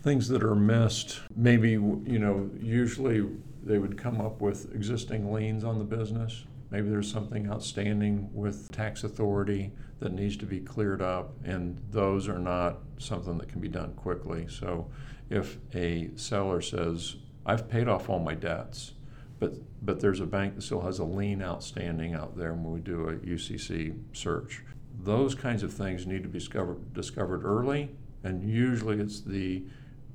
Things 0.02 0.28
that 0.28 0.42
are 0.42 0.54
missed, 0.54 1.20
maybe, 1.36 1.70
you 1.70 2.18
know, 2.18 2.50
usually 2.60 3.26
they 3.62 3.78
would 3.78 3.98
come 3.98 4.20
up 4.20 4.40
with 4.40 4.74
existing 4.74 5.32
liens 5.32 5.64
on 5.64 5.78
the 5.78 5.84
business. 5.84 6.44
Maybe 6.70 6.88
there's 6.88 7.10
something 7.10 7.50
outstanding 7.50 8.30
with 8.32 8.70
tax 8.72 9.04
authority 9.04 9.72
that 9.98 10.12
needs 10.12 10.36
to 10.38 10.46
be 10.46 10.60
cleared 10.60 11.02
up, 11.02 11.32
and 11.44 11.78
those 11.90 12.28
are 12.28 12.38
not 12.38 12.78
something 12.98 13.36
that 13.38 13.48
can 13.48 13.60
be 13.60 13.68
done 13.68 13.92
quickly. 13.94 14.46
So 14.48 14.88
if 15.28 15.58
a 15.74 16.10
seller 16.16 16.60
says, 16.60 17.16
I've 17.44 17.68
paid 17.68 17.88
off 17.88 18.08
all 18.08 18.20
my 18.20 18.34
debts, 18.34 18.92
but, 19.38 19.54
but 19.84 20.00
there's 20.00 20.20
a 20.20 20.26
bank 20.26 20.54
that 20.54 20.62
still 20.62 20.82
has 20.82 20.98
a 20.98 21.04
lien 21.04 21.42
outstanding 21.42 22.14
out 22.14 22.36
there 22.36 22.52
when 22.52 22.72
we 22.72 22.80
do 22.80 23.08
a 23.08 23.14
UCC 23.16 23.98
search. 24.12 24.62
Those 25.02 25.34
kinds 25.34 25.62
of 25.62 25.72
things 25.72 26.06
need 26.06 26.22
to 26.22 26.28
be 26.28 26.38
discovered, 26.38 26.94
discovered 26.94 27.44
early, 27.44 27.90
and 28.22 28.42
usually 28.48 29.00
it's 29.00 29.20
the 29.20 29.64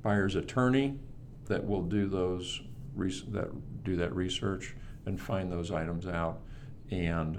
buyer's 0.06 0.36
attorney 0.36 0.94
that 1.46 1.66
will 1.66 1.82
do 1.82 2.06
those 2.06 2.62
that 2.96 3.50
do 3.84 3.96
that 3.96 4.14
research 4.14 4.74
and 5.04 5.20
find 5.20 5.50
those 5.50 5.72
items 5.72 6.06
out, 6.06 6.40
and 6.90 7.38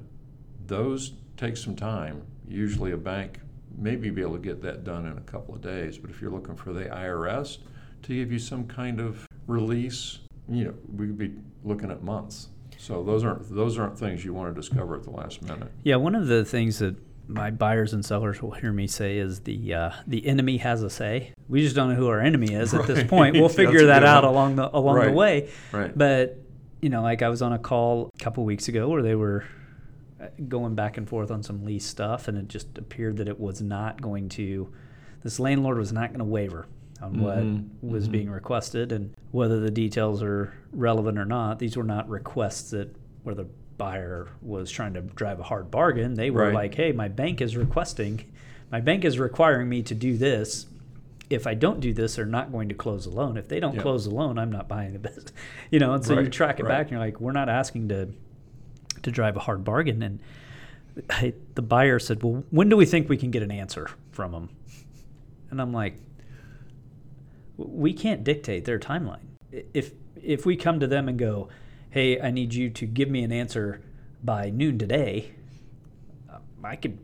those 0.66 1.14
take 1.38 1.56
some 1.56 1.76
time. 1.76 2.22
Usually, 2.48 2.92
a 2.92 2.98
bank 2.98 3.40
may 3.78 3.96
be 3.96 4.10
able 4.22 4.34
to 4.34 4.40
get 4.40 4.62
that 4.62 4.84
done 4.84 5.06
in 5.06 5.18
a 5.18 5.22
couple 5.22 5.56
of 5.56 5.62
days, 5.62 5.98
but 5.98 6.10
if 6.10 6.22
you're 6.22 6.32
looking 6.32 6.56
for 6.56 6.74
the 6.74 6.86
IRS 6.86 7.60
to 8.04 8.14
give 8.14 8.32
you 8.32 8.40
some 8.40 8.68
kind 8.68 9.00
of 9.00 9.26
release, 9.48 10.20
you 10.50 10.66
know, 10.66 10.74
we 10.94 11.08
could 11.08 11.18
be 11.18 11.34
looking 11.64 11.90
at 11.90 12.04
months. 12.04 12.50
So 12.78 13.02
those 13.02 13.24
aren't 13.24 13.50
those 13.56 13.80
aren't 13.80 13.98
things 13.98 14.26
you 14.26 14.34
want 14.34 14.54
to 14.54 14.62
discover 14.62 14.96
at 14.96 15.04
the 15.04 15.12
last 15.12 15.42
minute. 15.42 15.72
Yeah, 15.84 15.96
one 15.96 16.16
of 16.16 16.28
the 16.28 16.44
things 16.44 16.80
that 16.80 16.96
my 17.28 17.52
buyers 17.52 17.94
and 17.94 18.06
sellers 18.06 18.42
will 18.42 18.52
hear 18.52 18.72
me 18.72 18.88
say 18.88 19.18
is 19.18 19.42
the 19.42 19.74
uh, 19.74 19.92
the 20.08 20.26
enemy 20.26 20.58
has 20.58 20.82
a 20.84 20.90
say. 20.90 21.34
We 21.50 21.62
just 21.62 21.76
don't 21.76 21.90
know 21.90 21.96
who 21.96 22.08
our 22.08 22.20
enemy 22.22 22.54
is 22.54 22.74
at 22.74 22.88
this 22.88 23.08
point. 23.08 23.36
We'll 23.36 23.50
figure 23.64 23.88
that 23.88 24.04
out 24.04 24.24
one. 24.24 24.34
along 24.34 24.56
the 24.56 24.76
along 24.76 25.06
the 25.06 25.12
way. 25.12 25.50
Right. 25.72 25.96
But 25.98 26.40
you 26.82 26.90
know, 26.90 27.02
like 27.02 27.22
I 27.22 27.30
was 27.30 27.42
on 27.42 27.54
a 27.54 27.60
call 27.60 28.10
a 28.20 28.24
couple 28.24 28.46
weeks 28.46 28.68
ago 28.68 28.88
where 28.88 29.02
they 29.02 29.16
were 29.16 29.46
uh, 30.22 30.28
going 30.48 30.76
back 30.76 30.98
and 30.98 31.08
forth 31.08 31.32
on 31.32 31.44
some 31.44 31.66
lease 31.66 31.86
stuff, 31.86 32.28
and 32.28 32.38
it 32.38 32.48
just 32.48 32.78
appeared 32.78 33.18
that 33.18 33.28
it 33.28 33.40
was 33.40 33.62
not 33.62 34.02
going 34.02 34.30
to. 34.30 34.72
This 35.24 35.40
landlord 35.40 35.78
was 35.78 35.92
not 35.92 36.10
going 36.10 36.20
to 36.20 36.26
waver 36.26 36.68
on 37.02 37.16
Mhm, 37.16 37.20
what 37.82 37.92
was 37.92 38.08
mhm. 38.08 38.12
being 38.12 38.30
requested, 38.30 38.92
and 38.92 39.14
whether 39.32 39.60
the 39.60 39.72
details 39.72 40.24
are 40.24 40.54
relevant 40.72 41.18
or 41.18 41.26
not. 41.26 41.60
These 41.60 41.76
were 41.76 41.84
not 41.84 42.08
requests 42.10 42.72
that 42.72 42.96
where 43.24 43.36
the 43.36 43.48
buyer 43.78 44.28
was 44.42 44.72
trying 44.72 44.94
to 44.96 45.02
drive 45.02 45.40
a 45.40 45.44
hard 45.44 45.70
bargain. 45.72 46.16
They 46.16 46.30
were 46.30 46.44
Right. 46.46 46.54
like, 46.54 46.76
"Hey, 46.76 46.92
my 46.92 47.08
bank 47.08 47.42
is 47.42 47.56
requesting, 47.56 48.22
my 48.72 48.82
bank 48.82 49.06
is 49.06 49.20
requiring 49.20 49.70
me 49.70 49.82
to 49.84 49.96
do 49.96 50.18
this." 50.18 50.66
If 51.30 51.46
I 51.46 51.56
don't 51.56 51.82
do 51.82 51.94
this, 51.94 52.16
they're 52.16 52.26
not 52.26 52.52
going 52.54 52.70
to 52.70 52.76
close 52.76 53.04
the 53.04 53.10
loan. 53.12 53.36
If 53.36 53.50
they 53.50 53.60
don't 53.60 53.76
Yeah. 53.76 53.82
close 53.82 54.06
the 54.06 54.16
loan, 54.16 54.38
I'm 54.40 54.52
not 54.52 54.68
buying 54.70 54.94
the 54.94 55.00
business. 55.10 55.32
You 55.72 55.80
know, 55.80 55.94
and 55.94 56.04
so 56.06 56.18
you 56.20 56.30
track 56.30 56.60
it 56.60 56.64
right. 56.64 56.70
back, 56.70 56.82
and 56.84 56.92
you're 56.92 57.00
like, 57.02 57.20
we're 57.20 57.34
not 57.34 57.50
asking 57.50 57.90
to 57.90 58.10
to 59.04 59.12
drive 59.12 59.36
a 59.36 59.40
hard 59.42 59.64
bargain. 59.64 60.02
And 60.02 60.20
I, 61.10 61.34
the 61.56 61.62
buyer 61.62 62.00
said, 62.00 62.24
"Well, 62.24 62.44
when 62.50 62.70
do 62.70 62.76
we 62.78 62.86
think 62.86 63.10
we 63.10 63.18
can 63.18 63.30
get 63.30 63.44
an 63.44 63.52
answer 63.52 63.90
from 64.12 64.32
them?" 64.32 64.50
And 65.52 65.62
I'm 65.62 65.72
like, 65.72 65.96
we 67.58 67.94
can't 67.94 68.24
dictate 68.24 68.66
their 68.66 68.80
timeline. 68.80 69.26
If 69.74 69.92
if 70.22 70.46
we 70.46 70.56
come 70.56 70.80
to 70.80 70.88
them 70.88 71.08
and 71.08 71.18
go, 71.18 71.50
"Hey, 71.90 72.20
I 72.22 72.32
need 72.32 72.54
you 72.54 72.70
to 72.72 72.86
give 72.86 73.10
me 73.10 73.24
an 73.24 73.32
answer 73.32 73.82
by 74.24 74.50
noon 74.50 74.78
today," 74.78 75.32
I 76.64 76.76
could 76.76 76.98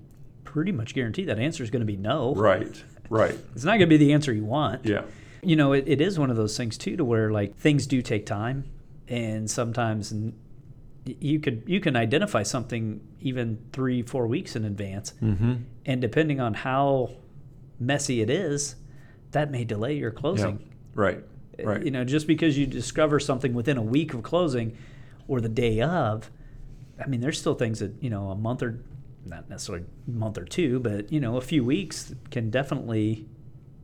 pretty 0.44 0.72
much 0.72 0.94
guarantee 0.94 1.25
that 1.25 1.40
answer 1.40 1.63
is 1.63 1.70
going 1.70 1.82
to 1.82 1.86
be 1.86 1.96
no. 1.98 2.34
Right. 2.36 2.84
Right. 3.10 3.38
It's 3.56 3.63
not 3.63 3.72
going 3.78 3.82
to 3.82 3.88
be 3.88 3.98
the 3.98 4.13
answer 4.13 4.34
you 4.34 4.46
want. 4.46 4.86
Yeah. 4.86 5.04
You 5.42 5.56
know, 5.56 5.74
it, 5.74 5.84
it 5.88 6.02
is 6.02 6.18
one 6.18 6.30
of 6.30 6.36
those 6.38 6.56
things 6.58 6.78
too, 6.78 6.96
to 6.98 7.04
where 7.06 7.32
like 7.32 7.56
things 7.58 7.86
do 7.88 8.02
take 8.02 8.25
time, 8.25 8.63
and 9.08 9.50
sometimes 9.50 10.12
n- 10.12 10.34
you 11.06 11.40
could 11.40 11.63
you 11.68 11.80
can 11.82 11.96
identify 11.98 12.44
something 12.44 13.02
even 13.20 13.60
three 13.74 14.02
four 14.04 14.25
weeks 14.28 14.56
in 14.56 14.63
advance, 14.63 15.13
Mm-hmm. 15.22 15.54
and 15.86 16.02
depending 16.02 16.40
on 16.40 16.54
how 16.54 17.12
messy 17.80 18.22
it 18.22 18.30
is, 18.30 18.75
that 19.32 19.52
may 19.52 19.66
delay 19.66 19.96
your 19.96 20.12
closing. 20.12 20.72
Right. 20.96 21.24
Right. 21.62 21.84
You 21.84 21.92
know, 21.92 22.04
just 22.04 22.28
because 22.28 22.58
you 22.58 22.66
discover 22.66 23.20
something 23.20 23.54
within 23.54 23.78
a 23.78 23.82
week 23.82 24.14
of 24.14 24.24
closing 24.24 24.78
or 25.28 25.42
the 25.42 25.50
day 25.50 25.82
of, 25.82 26.32
I 27.04 27.08
mean, 27.08 27.22
there's 27.22 27.40
still 27.40 27.56
things 27.56 27.80
that, 27.80 28.02
you 28.02 28.10
know, 28.10 28.30
a 28.30 28.36
month 28.36 28.64
or 28.64 28.80
not 29.26 29.50
necessarily 29.50 29.86
a 30.08 30.12
month 30.12 30.38
or 30.38 30.46
two, 30.46 30.80
but, 30.80 31.12
you 31.12 31.20
know, 31.20 31.38
a 31.38 31.42
few 31.42 31.64
weeks 31.64 32.14
can 32.32 32.50
definitely 32.50 33.26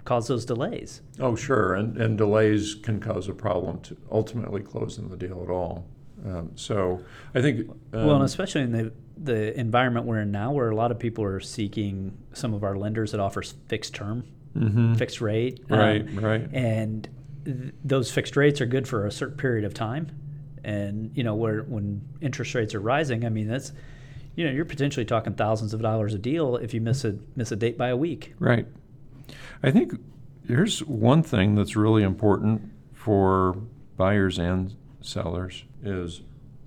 cause 0.06 0.28
those 0.28 0.46
delays. 0.46 1.02
Oh, 1.20 1.36
sure, 1.36 1.76
and, 1.76 1.98
and 1.98 2.18
delays 2.18 2.76
can 2.76 3.00
cause 3.00 3.28
a 3.28 3.34
problem 3.34 3.80
to 3.82 3.98
ultimately 4.12 4.62
closing 4.62 5.10
the 5.10 5.18
deal 5.18 5.42
at 5.44 5.50
all. 5.50 5.86
Um, 6.26 6.52
so 6.56 7.04
I 7.34 7.42
think. 7.42 7.70
Um, 7.94 8.08
well, 8.08 8.16
and 8.16 8.26
especially 8.26 8.62
in 8.62 8.72
the, 8.72 8.92
the 9.18 9.58
environment 9.58 10.06
we're 10.06 10.20
in 10.20 10.32
now, 10.32 10.52
where 10.52 10.70
a 10.70 10.76
lot 10.76 10.92
of 10.92 11.00
people 11.00 11.24
are 11.24 11.40
seeking 11.40 12.18
some 12.34 12.54
of 12.54 12.64
our 12.64 12.76
lenders 12.76 13.12
that 13.12 13.20
offers 13.20 13.54
fixed 13.68 13.94
term, 13.94 14.26
mhm. 14.56 14.98
fixed 14.98 15.22
rate. 15.22 15.64
Right, 15.70 16.02
um, 16.02 16.20
right. 16.20 16.50
and 16.54 17.08
th- 17.54 17.74
those 17.84 18.12
fixed 18.12 18.36
rates 18.36 18.62
are 18.62 18.66
good 18.66 18.88
for 18.88 19.06
a 19.06 19.12
certain 19.12 19.38
period 19.38 19.66
of 19.66 19.74
time 19.74 20.08
and 20.64 21.12
you 21.16 21.24
know 21.24 21.36
where 21.36 21.62
when 21.64 22.02
interest 22.22 22.54
rates 22.54 22.76
are 22.76 22.80
rising 22.80 23.26
i 23.26 23.30
mean 23.30 23.48
that's 23.48 23.72
you 24.36 24.46
know 24.46 24.52
you're 24.52 24.66
potentially 24.66 25.06
talking 25.06 25.34
thousands 25.34 25.74
of 25.74 25.82
dollars 25.82 26.14
a 26.14 26.18
deal 26.18 26.56
if 26.58 26.74
you 26.74 26.82
miss 26.82 27.04
a 27.06 27.18
miss 27.36 27.52
a 27.52 27.56
date 27.56 27.78
by 27.78 27.88
a 27.90 27.98
week 27.98 28.34
Right. 28.40 28.68
I 29.62 29.72
think 29.72 29.94
here's 30.48 30.80
one 30.84 31.22
thing 31.24 31.56
that's 31.56 31.76
really 31.76 32.04
important 32.04 32.72
for 32.94 33.56
buyers 33.98 34.40
and 34.40 34.76
sellers 35.02 35.64
is 35.84 36.22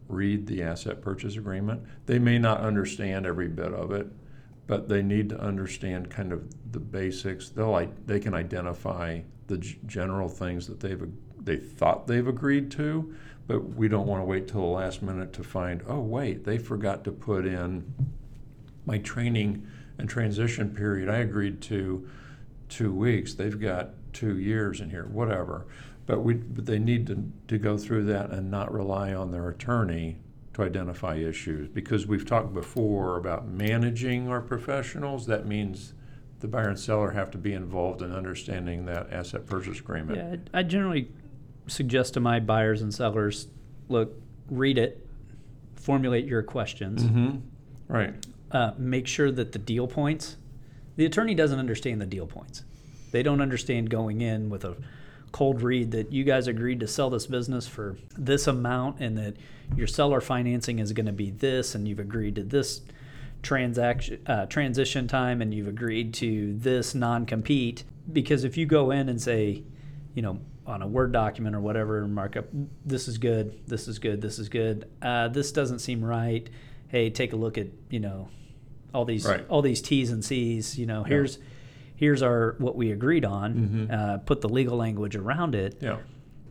read 0.08 0.46
the 0.46 0.62
asset 0.62 1.00
purchase 1.02 1.36
agreement. 1.36 1.82
They 2.06 2.18
may 2.18 2.38
not 2.38 2.60
understand 2.60 3.26
every 3.26 3.48
bit 3.48 3.72
of 3.72 3.90
it, 3.92 4.06
but 4.72 4.88
they 4.88 5.02
need 5.02 5.28
to 5.28 5.38
understand 5.38 6.08
kind 6.08 6.32
of 6.32 6.48
the 6.72 6.80
basics. 6.80 7.50
They'll 7.50 7.92
they 8.06 8.18
can 8.18 8.32
identify 8.32 9.20
the 9.46 9.58
g- 9.58 9.78
general 9.84 10.30
things 10.30 10.66
that 10.66 10.80
they've 10.80 11.12
they 11.38 11.58
thought 11.58 12.06
they've 12.06 12.26
agreed 12.26 12.70
to, 12.70 13.14
but 13.46 13.74
we 13.74 13.86
don't 13.86 14.06
want 14.06 14.22
to 14.22 14.24
wait 14.24 14.48
till 14.48 14.62
the 14.62 14.66
last 14.68 15.02
minute 15.02 15.34
to 15.34 15.44
find 15.44 15.82
oh 15.86 16.00
wait 16.00 16.46
they 16.46 16.56
forgot 16.56 17.04
to 17.04 17.12
put 17.12 17.44
in 17.44 17.84
my 18.86 18.96
training 18.96 19.66
and 19.98 20.08
transition 20.08 20.74
period. 20.74 21.10
I 21.10 21.18
agreed 21.18 21.60
to 21.64 22.08
two 22.70 22.94
weeks. 22.94 23.34
They've 23.34 23.60
got 23.60 23.90
two 24.14 24.38
years 24.38 24.80
in 24.80 24.88
here, 24.88 25.04
whatever. 25.04 25.66
But 26.06 26.20
we 26.20 26.32
but 26.32 26.64
they 26.64 26.78
need 26.78 27.08
to, 27.08 27.30
to 27.48 27.58
go 27.58 27.76
through 27.76 28.04
that 28.06 28.30
and 28.30 28.50
not 28.50 28.72
rely 28.72 29.12
on 29.12 29.32
their 29.32 29.50
attorney 29.50 30.16
to 30.54 30.62
identify 30.62 31.16
issues 31.16 31.68
because 31.68 32.06
we've 32.06 32.26
talked 32.26 32.52
before 32.52 33.16
about 33.16 33.48
managing 33.48 34.28
our 34.28 34.40
professionals. 34.40 35.26
That 35.26 35.46
means 35.46 35.94
the 36.40 36.48
buyer 36.48 36.68
and 36.68 36.78
seller 36.78 37.12
have 37.12 37.30
to 37.30 37.38
be 37.38 37.52
involved 37.52 38.02
in 38.02 38.12
understanding 38.12 38.84
that 38.86 39.12
asset 39.12 39.46
purchase 39.46 39.78
agreement. 39.80 40.18
Yeah, 40.18 40.58
I 40.58 40.62
generally 40.62 41.08
suggest 41.66 42.14
to 42.14 42.20
my 42.20 42.40
buyers 42.40 42.82
and 42.82 42.92
sellers, 42.92 43.48
look, 43.88 44.20
read 44.50 44.76
it, 44.76 45.06
formulate 45.74 46.26
your 46.26 46.42
questions. 46.42 47.04
Mm-hmm. 47.04 47.38
Right. 47.88 48.14
Uh, 48.50 48.72
make 48.76 49.06
sure 49.06 49.30
that 49.30 49.52
the 49.52 49.58
deal 49.58 49.86
points. 49.86 50.36
The 50.96 51.06
attorney 51.06 51.34
doesn't 51.34 51.58
understand 51.58 52.00
the 52.02 52.06
deal 52.06 52.26
points. 52.26 52.64
They 53.12 53.22
don't 53.22 53.40
understand 53.40 53.88
going 53.88 54.20
in 54.20 54.50
with 54.50 54.64
a 54.64 54.76
cold 55.32 55.62
read 55.62 55.90
that 55.90 56.12
you 56.12 56.24
guys 56.24 56.46
agreed 56.46 56.80
to 56.80 56.86
sell 56.86 57.10
this 57.10 57.26
business 57.26 57.66
for 57.66 57.96
this 58.16 58.46
amount 58.46 59.00
and 59.00 59.16
that 59.16 59.36
your 59.74 59.86
seller 59.86 60.20
financing 60.20 60.78
is 60.78 60.92
going 60.92 61.06
to 61.06 61.12
be 61.12 61.30
this 61.30 61.74
and 61.74 61.88
you've 61.88 61.98
agreed 61.98 62.36
to 62.36 62.42
this 62.42 62.82
transaction 63.42 64.20
uh, 64.26 64.46
transition 64.46 65.08
time 65.08 65.42
and 65.42 65.52
you've 65.52 65.68
agreed 65.68 66.14
to 66.14 66.54
this 66.58 66.94
non-compete. 66.94 67.82
Because 68.12 68.44
if 68.44 68.56
you 68.56 68.66
go 68.66 68.90
in 68.90 69.08
and 69.08 69.20
say 69.20 69.64
you 70.14 70.22
know 70.22 70.38
on 70.66 70.82
a 70.82 70.86
word 70.86 71.12
document 71.12 71.56
or 71.56 71.60
whatever 71.60 72.06
markup 72.06 72.44
this 72.84 73.08
is 73.08 73.18
good 73.18 73.58
this 73.66 73.88
is 73.88 73.98
good 73.98 74.20
this 74.20 74.38
is 74.38 74.48
good 74.48 74.88
uh, 75.00 75.28
this 75.28 75.50
doesn't 75.50 75.78
seem 75.78 76.04
right. 76.04 76.48
Hey 76.88 77.10
take 77.10 77.32
a 77.32 77.36
look 77.36 77.56
at 77.56 77.68
you 77.88 78.00
know 78.00 78.28
all 78.92 79.06
these 79.06 79.24
right. 79.24 79.46
all 79.48 79.62
these 79.62 79.80
t's 79.80 80.10
and 80.10 80.22
c's 80.22 80.78
you 80.78 80.84
know 80.84 81.02
here's 81.02 81.38
yeah 81.38 81.44
here's 82.02 82.20
our 82.20 82.56
what 82.58 82.74
we 82.74 82.90
agreed 82.90 83.24
on. 83.24 83.54
Mm-hmm. 83.54 83.94
Uh, 83.94 84.18
put 84.18 84.40
the 84.40 84.48
legal 84.48 84.76
language 84.76 85.14
around 85.14 85.54
it. 85.54 85.78
Yeah. 85.80 85.98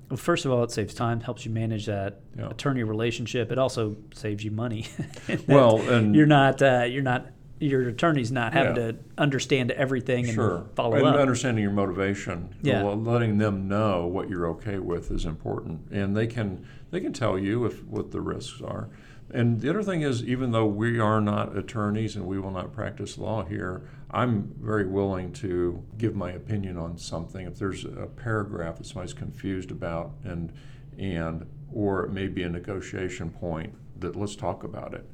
Well, 0.09 0.15
first 0.15 0.45
of 0.45 0.51
all, 0.51 0.63
it 0.63 0.71
saves 0.71 0.93
time, 0.93 1.19
helps 1.19 1.45
you 1.45 1.51
manage 1.51 1.87
that 1.87 2.21
yeah. 2.37 2.49
attorney 2.49 2.83
relationship. 2.83 3.51
It 3.51 3.57
also 3.57 3.97
saves 4.13 4.45
you 4.45 4.51
money. 4.51 4.85
well, 5.47 5.81
and 5.81 6.15
you're 6.15 6.25
not 6.25 6.61
uh, 6.61 6.85
you're 6.87 7.03
not 7.03 7.27
your 7.59 7.89
attorney's 7.89 8.31
not 8.31 8.53
having 8.53 8.77
yeah. 8.77 8.91
to 8.93 8.97
understand 9.17 9.71
everything 9.71 10.25
sure. 10.25 10.55
and 10.55 10.71
follow 10.73 10.95
and 10.95 11.05
up. 11.05 11.15
understanding 11.17 11.61
your 11.61 11.73
motivation, 11.73 12.55
yeah. 12.61 12.81
letting 12.83 13.37
them 13.37 13.67
know 13.67 14.07
what 14.07 14.29
you're 14.29 14.47
okay 14.47 14.79
with 14.79 15.11
is 15.11 15.25
important, 15.25 15.91
and 15.91 16.15
they 16.15 16.27
can 16.27 16.65
they 16.91 17.01
can 17.01 17.11
tell 17.11 17.37
you 17.37 17.65
if 17.65 17.83
what 17.83 18.11
the 18.11 18.21
risks 18.21 18.61
are. 18.61 18.89
And 19.33 19.61
the 19.61 19.69
other 19.69 19.83
thing 19.83 20.01
is, 20.01 20.23
even 20.23 20.51
though 20.51 20.65
we 20.65 20.99
are 20.99 21.21
not 21.21 21.57
attorneys 21.57 22.15
and 22.15 22.25
we 22.25 22.39
will 22.39 22.51
not 22.51 22.73
practice 22.73 23.17
law 23.17 23.43
here, 23.43 23.87
I'm 24.11 24.53
very 24.59 24.85
willing 24.85 25.31
to 25.33 25.83
give 25.97 26.15
my 26.15 26.31
opinion 26.31 26.77
on 26.77 26.97
something. 26.97 27.45
If 27.47 27.57
there's 27.57 27.85
a 27.85 28.07
paragraph 28.07 28.77
that 28.77 28.85
somebody's 28.85 29.13
confused 29.13 29.71
about, 29.71 30.11
and 30.23 30.51
and 30.97 31.45
or 31.73 32.05
it 32.05 32.11
may 32.11 32.27
be 32.27 32.43
a 32.43 32.49
negotiation 32.49 33.29
point 33.29 33.73
that 33.99 34.15
let's 34.15 34.35
talk 34.35 34.63
about 34.63 34.93
it. 34.93 35.09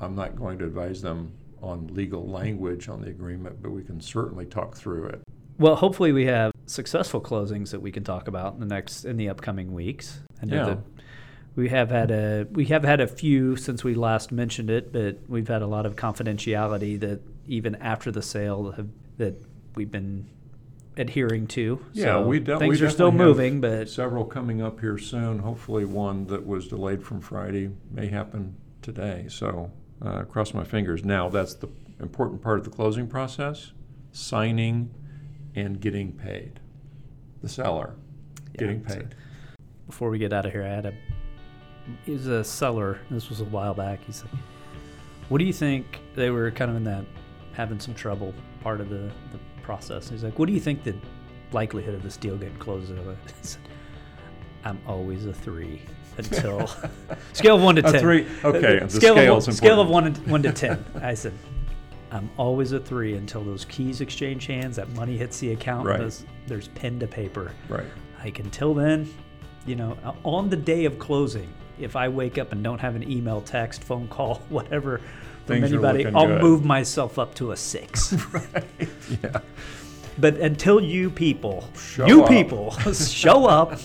I'm 0.00 0.14
not 0.14 0.36
going 0.36 0.58
to 0.58 0.64
advise 0.64 1.02
them 1.02 1.32
on 1.60 1.88
legal 1.88 2.26
language 2.26 2.88
on 2.88 3.02
the 3.02 3.08
agreement, 3.08 3.60
but 3.60 3.70
we 3.70 3.82
can 3.82 4.00
certainly 4.00 4.46
talk 4.46 4.76
through 4.76 5.06
it. 5.08 5.20
Well, 5.58 5.74
hopefully 5.74 6.12
we 6.12 6.24
have 6.26 6.52
successful 6.66 7.20
closings 7.20 7.70
that 7.70 7.80
we 7.80 7.90
can 7.90 8.04
talk 8.04 8.28
about 8.28 8.54
in 8.54 8.60
the 8.60 8.66
next 8.66 9.04
in 9.04 9.16
the 9.16 9.28
upcoming 9.28 9.72
weeks. 9.72 10.20
I 10.40 10.46
know 10.46 10.56
yeah. 10.56 10.64
that 10.66 10.78
we 11.56 11.68
have 11.68 11.90
had 11.90 12.10
a 12.10 12.46
we 12.52 12.66
have 12.66 12.84
had 12.84 13.00
a 13.00 13.06
few 13.06 13.56
since 13.56 13.82
we 13.82 13.94
last 13.94 14.30
mentioned 14.32 14.70
it, 14.70 14.92
but 14.92 15.18
we've 15.28 15.48
had 15.48 15.62
a 15.62 15.66
lot 15.66 15.86
of 15.86 15.96
confidentiality 15.96 16.98
that 17.00 17.20
even 17.46 17.74
after 17.76 18.10
the 18.10 18.22
sale 18.22 18.72
have, 18.72 18.88
that 19.16 19.34
we've 19.74 19.90
been 19.90 20.26
adhering 20.96 21.46
to. 21.46 21.84
Yeah, 21.92 22.04
so 22.04 22.26
we 22.26 22.40
de- 22.40 22.58
things 22.58 22.80
we 22.80 22.86
are 22.86 22.90
still 22.90 23.12
moving, 23.12 23.60
but 23.60 23.88
several 23.88 24.24
coming 24.24 24.60
up 24.60 24.80
here 24.80 24.98
soon. 24.98 25.38
Hopefully, 25.38 25.84
one 25.84 26.26
that 26.26 26.46
was 26.46 26.68
delayed 26.68 27.02
from 27.02 27.20
Friday 27.20 27.70
may 27.90 28.08
happen 28.08 28.56
today. 28.82 29.26
So, 29.28 29.70
uh, 30.02 30.22
cross 30.22 30.52
my 30.54 30.64
fingers. 30.64 31.04
Now, 31.04 31.28
that's 31.28 31.54
the 31.54 31.68
important 32.00 32.42
part 32.42 32.58
of 32.58 32.64
the 32.64 32.70
closing 32.70 33.06
process: 33.06 33.72
signing 34.12 34.90
and 35.54 35.80
getting 35.80 36.12
paid. 36.12 36.60
The 37.40 37.48
seller 37.48 37.94
yeah, 38.52 38.58
getting 38.58 38.80
paid. 38.82 39.14
Before 39.86 40.10
we 40.10 40.18
get 40.18 40.32
out 40.32 40.44
of 40.44 40.52
here, 40.52 40.64
I 40.64 40.68
had 40.68 40.86
a 40.86 40.94
he's 42.04 42.26
a 42.26 42.44
seller. 42.44 43.00
This 43.10 43.28
was 43.28 43.40
a 43.40 43.44
while 43.44 43.74
back. 43.74 44.00
He's 44.04 44.22
like, 44.22 44.42
"What 45.28 45.38
do 45.38 45.44
you 45.44 45.52
think?" 45.52 46.00
They 46.14 46.30
were 46.30 46.50
kind 46.50 46.70
of 46.70 46.76
in 46.76 46.84
that 46.84 47.04
having 47.52 47.80
some 47.80 47.94
trouble 47.94 48.34
part 48.62 48.80
of 48.80 48.88
the, 48.88 49.10
the 49.32 49.38
process. 49.62 50.08
He's 50.08 50.24
like, 50.24 50.38
"What 50.38 50.46
do 50.46 50.52
you 50.52 50.60
think 50.60 50.84
the 50.84 50.94
likelihood 51.52 51.94
of 51.94 52.02
this 52.02 52.16
deal 52.16 52.36
getting 52.36 52.58
closed?" 52.58 52.92
Said, 53.42 53.60
I'm 54.64 54.80
always 54.86 55.24
a 55.26 55.32
three 55.32 55.82
until 56.16 56.66
scale 57.32 57.56
of 57.56 57.62
one 57.62 57.76
to 57.76 57.82
ten. 57.82 58.00
Three. 58.00 58.26
Uh, 58.44 58.48
okay. 58.48 58.78
The 58.80 58.90
scale, 58.90 59.18
of, 59.18 59.46
one, 59.46 59.54
scale 59.54 59.80
of 59.80 59.88
one 59.88 60.12
to, 60.12 60.20
one 60.22 60.42
to 60.42 60.52
ten. 60.52 60.84
I 61.00 61.14
said, 61.14 61.32
I'm 62.10 62.30
always 62.36 62.72
a 62.72 62.80
three 62.80 63.16
until 63.16 63.44
those 63.44 63.64
keys 63.64 64.00
exchange 64.00 64.46
hands, 64.46 64.76
that 64.76 64.88
money 64.90 65.16
hits 65.16 65.38
the 65.38 65.52
account, 65.52 65.86
right. 65.86 65.98
there's, 65.98 66.24
there's 66.46 66.68
pen 66.68 66.98
to 67.00 67.06
paper. 67.06 67.52
Right. 67.68 67.86
Like 68.22 68.38
until 68.38 68.74
then, 68.74 69.12
you 69.68 69.76
know, 69.76 69.96
on 70.24 70.48
the 70.48 70.56
day 70.56 70.86
of 70.86 70.98
closing, 70.98 71.52
if 71.78 71.94
I 71.94 72.08
wake 72.08 72.38
up 72.38 72.52
and 72.52 72.64
don't 72.64 72.80
have 72.80 72.96
an 72.96 73.08
email, 73.08 73.40
text, 73.40 73.84
phone 73.84 74.08
call, 74.08 74.36
whatever 74.48 74.98
from 74.98 75.60
Things 75.60 75.72
anybody, 75.72 76.06
I'll 76.06 76.26
good. 76.26 76.42
move 76.42 76.64
myself 76.64 77.18
up 77.18 77.34
to 77.36 77.52
a 77.52 77.56
six. 77.56 78.12
right. 78.32 78.64
Yeah. 79.22 79.40
But 80.20 80.36
until 80.38 80.80
you 80.80 81.10
people, 81.10 81.68
show 81.78 82.06
you 82.06 82.24
up. 82.24 82.28
people 82.28 82.72
show 82.92 83.46
up, 83.46 83.78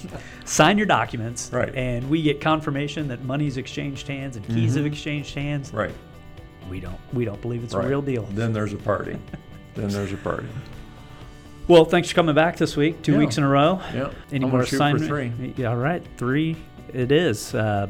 sign 0.46 0.80
your 0.80 0.88
documents, 0.88 1.52
right. 1.54 1.74
and 1.76 2.10
we 2.10 2.24
get 2.24 2.42
confirmation 2.42 3.08
that 3.10 3.24
money's 3.24 3.58
exchanged 3.58 4.08
hands 4.08 4.36
and 4.36 4.46
keys 4.48 4.72
mm-hmm. 4.72 4.78
have 4.78 4.86
exchanged 4.88 5.36
hands, 5.36 5.72
right? 5.72 5.94
We 6.72 6.80
don't 6.80 7.00
we 7.14 7.24
don't 7.24 7.40
believe 7.40 7.64
it's 7.64 7.76
right. 7.76 7.86
a 7.86 7.88
real 7.88 8.02
deal. 8.02 8.24
Then 8.32 8.52
there's 8.52 8.74
a 8.74 8.78
party. 8.78 9.20
then 9.76 9.90
there's 9.90 10.12
a 10.12 10.18
party. 10.18 10.48
Well, 11.68 11.86
thanks 11.86 12.10
for 12.10 12.16
coming 12.16 12.36
back 12.36 12.58
this 12.58 12.76
week. 12.76 13.02
Two 13.02 13.14
yeah. 13.14 13.18
weeks 13.20 13.38
in 13.38 13.44
a 13.44 13.48
row. 13.48 13.80
Yeah. 13.94 14.12
Any 14.32 14.46
I'm 14.46 14.52
more 14.52 14.62
assignments? 14.62 15.08
Three. 15.08 15.32
Yeah, 15.56 15.70
all 15.70 15.78
right, 15.78 16.04
three 16.18 16.58
it 16.94 17.12
is. 17.12 17.54
Uh, 17.56 17.88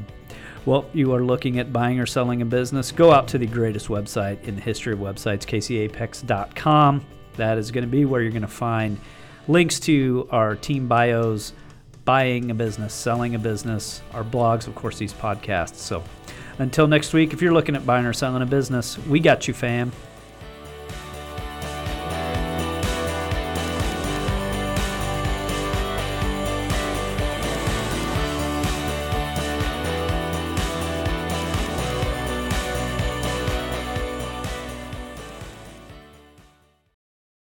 well, 0.66 0.86
you 0.94 1.14
are 1.14 1.24
looking 1.24 1.60
at 1.60 1.74
buying 1.74 2.00
or 2.00 2.06
selling 2.06 2.42
a 2.42 2.46
business, 2.46 2.92
go 2.92 3.12
out 3.12 3.28
to 3.30 3.38
the 3.38 3.48
greatest 3.48 3.88
website 3.88 4.44
in 4.44 4.56
the 4.56 4.62
history 4.62 4.94
of 4.94 5.00
websites, 5.00 5.46
kcapex.com. 5.46 7.06
That 7.36 7.58
is 7.58 7.72
going 7.72 7.84
to 7.84 7.90
be 7.90 8.06
where 8.06 8.22
you're 8.22 8.32
going 8.32 8.44
to 8.44 8.48
find 8.48 9.00
links 9.48 9.80
to 9.82 10.28
our 10.32 10.56
team 10.56 10.88
bios, 10.88 11.54
buying 12.06 12.52
a 12.52 12.54
business, 12.54 12.94
selling 12.94 13.36
a 13.36 13.40
business, 13.40 14.02
our 14.14 14.24
blogs, 14.24 14.68
of 14.68 14.76
course, 14.76 14.98
these 14.98 15.14
podcasts. 15.14 15.76
So 15.76 16.04
until 16.60 16.88
next 16.88 17.14
week, 17.14 17.34
if 17.34 17.42
you're 17.42 17.54
looking 17.54 17.76
at 17.76 17.86
buying 17.86 18.06
or 18.06 18.14
selling 18.14 18.42
a 18.42 18.46
business, 18.46 18.98
we 19.00 19.20
got 19.20 19.48
you, 19.48 19.54
fam. 19.54 19.92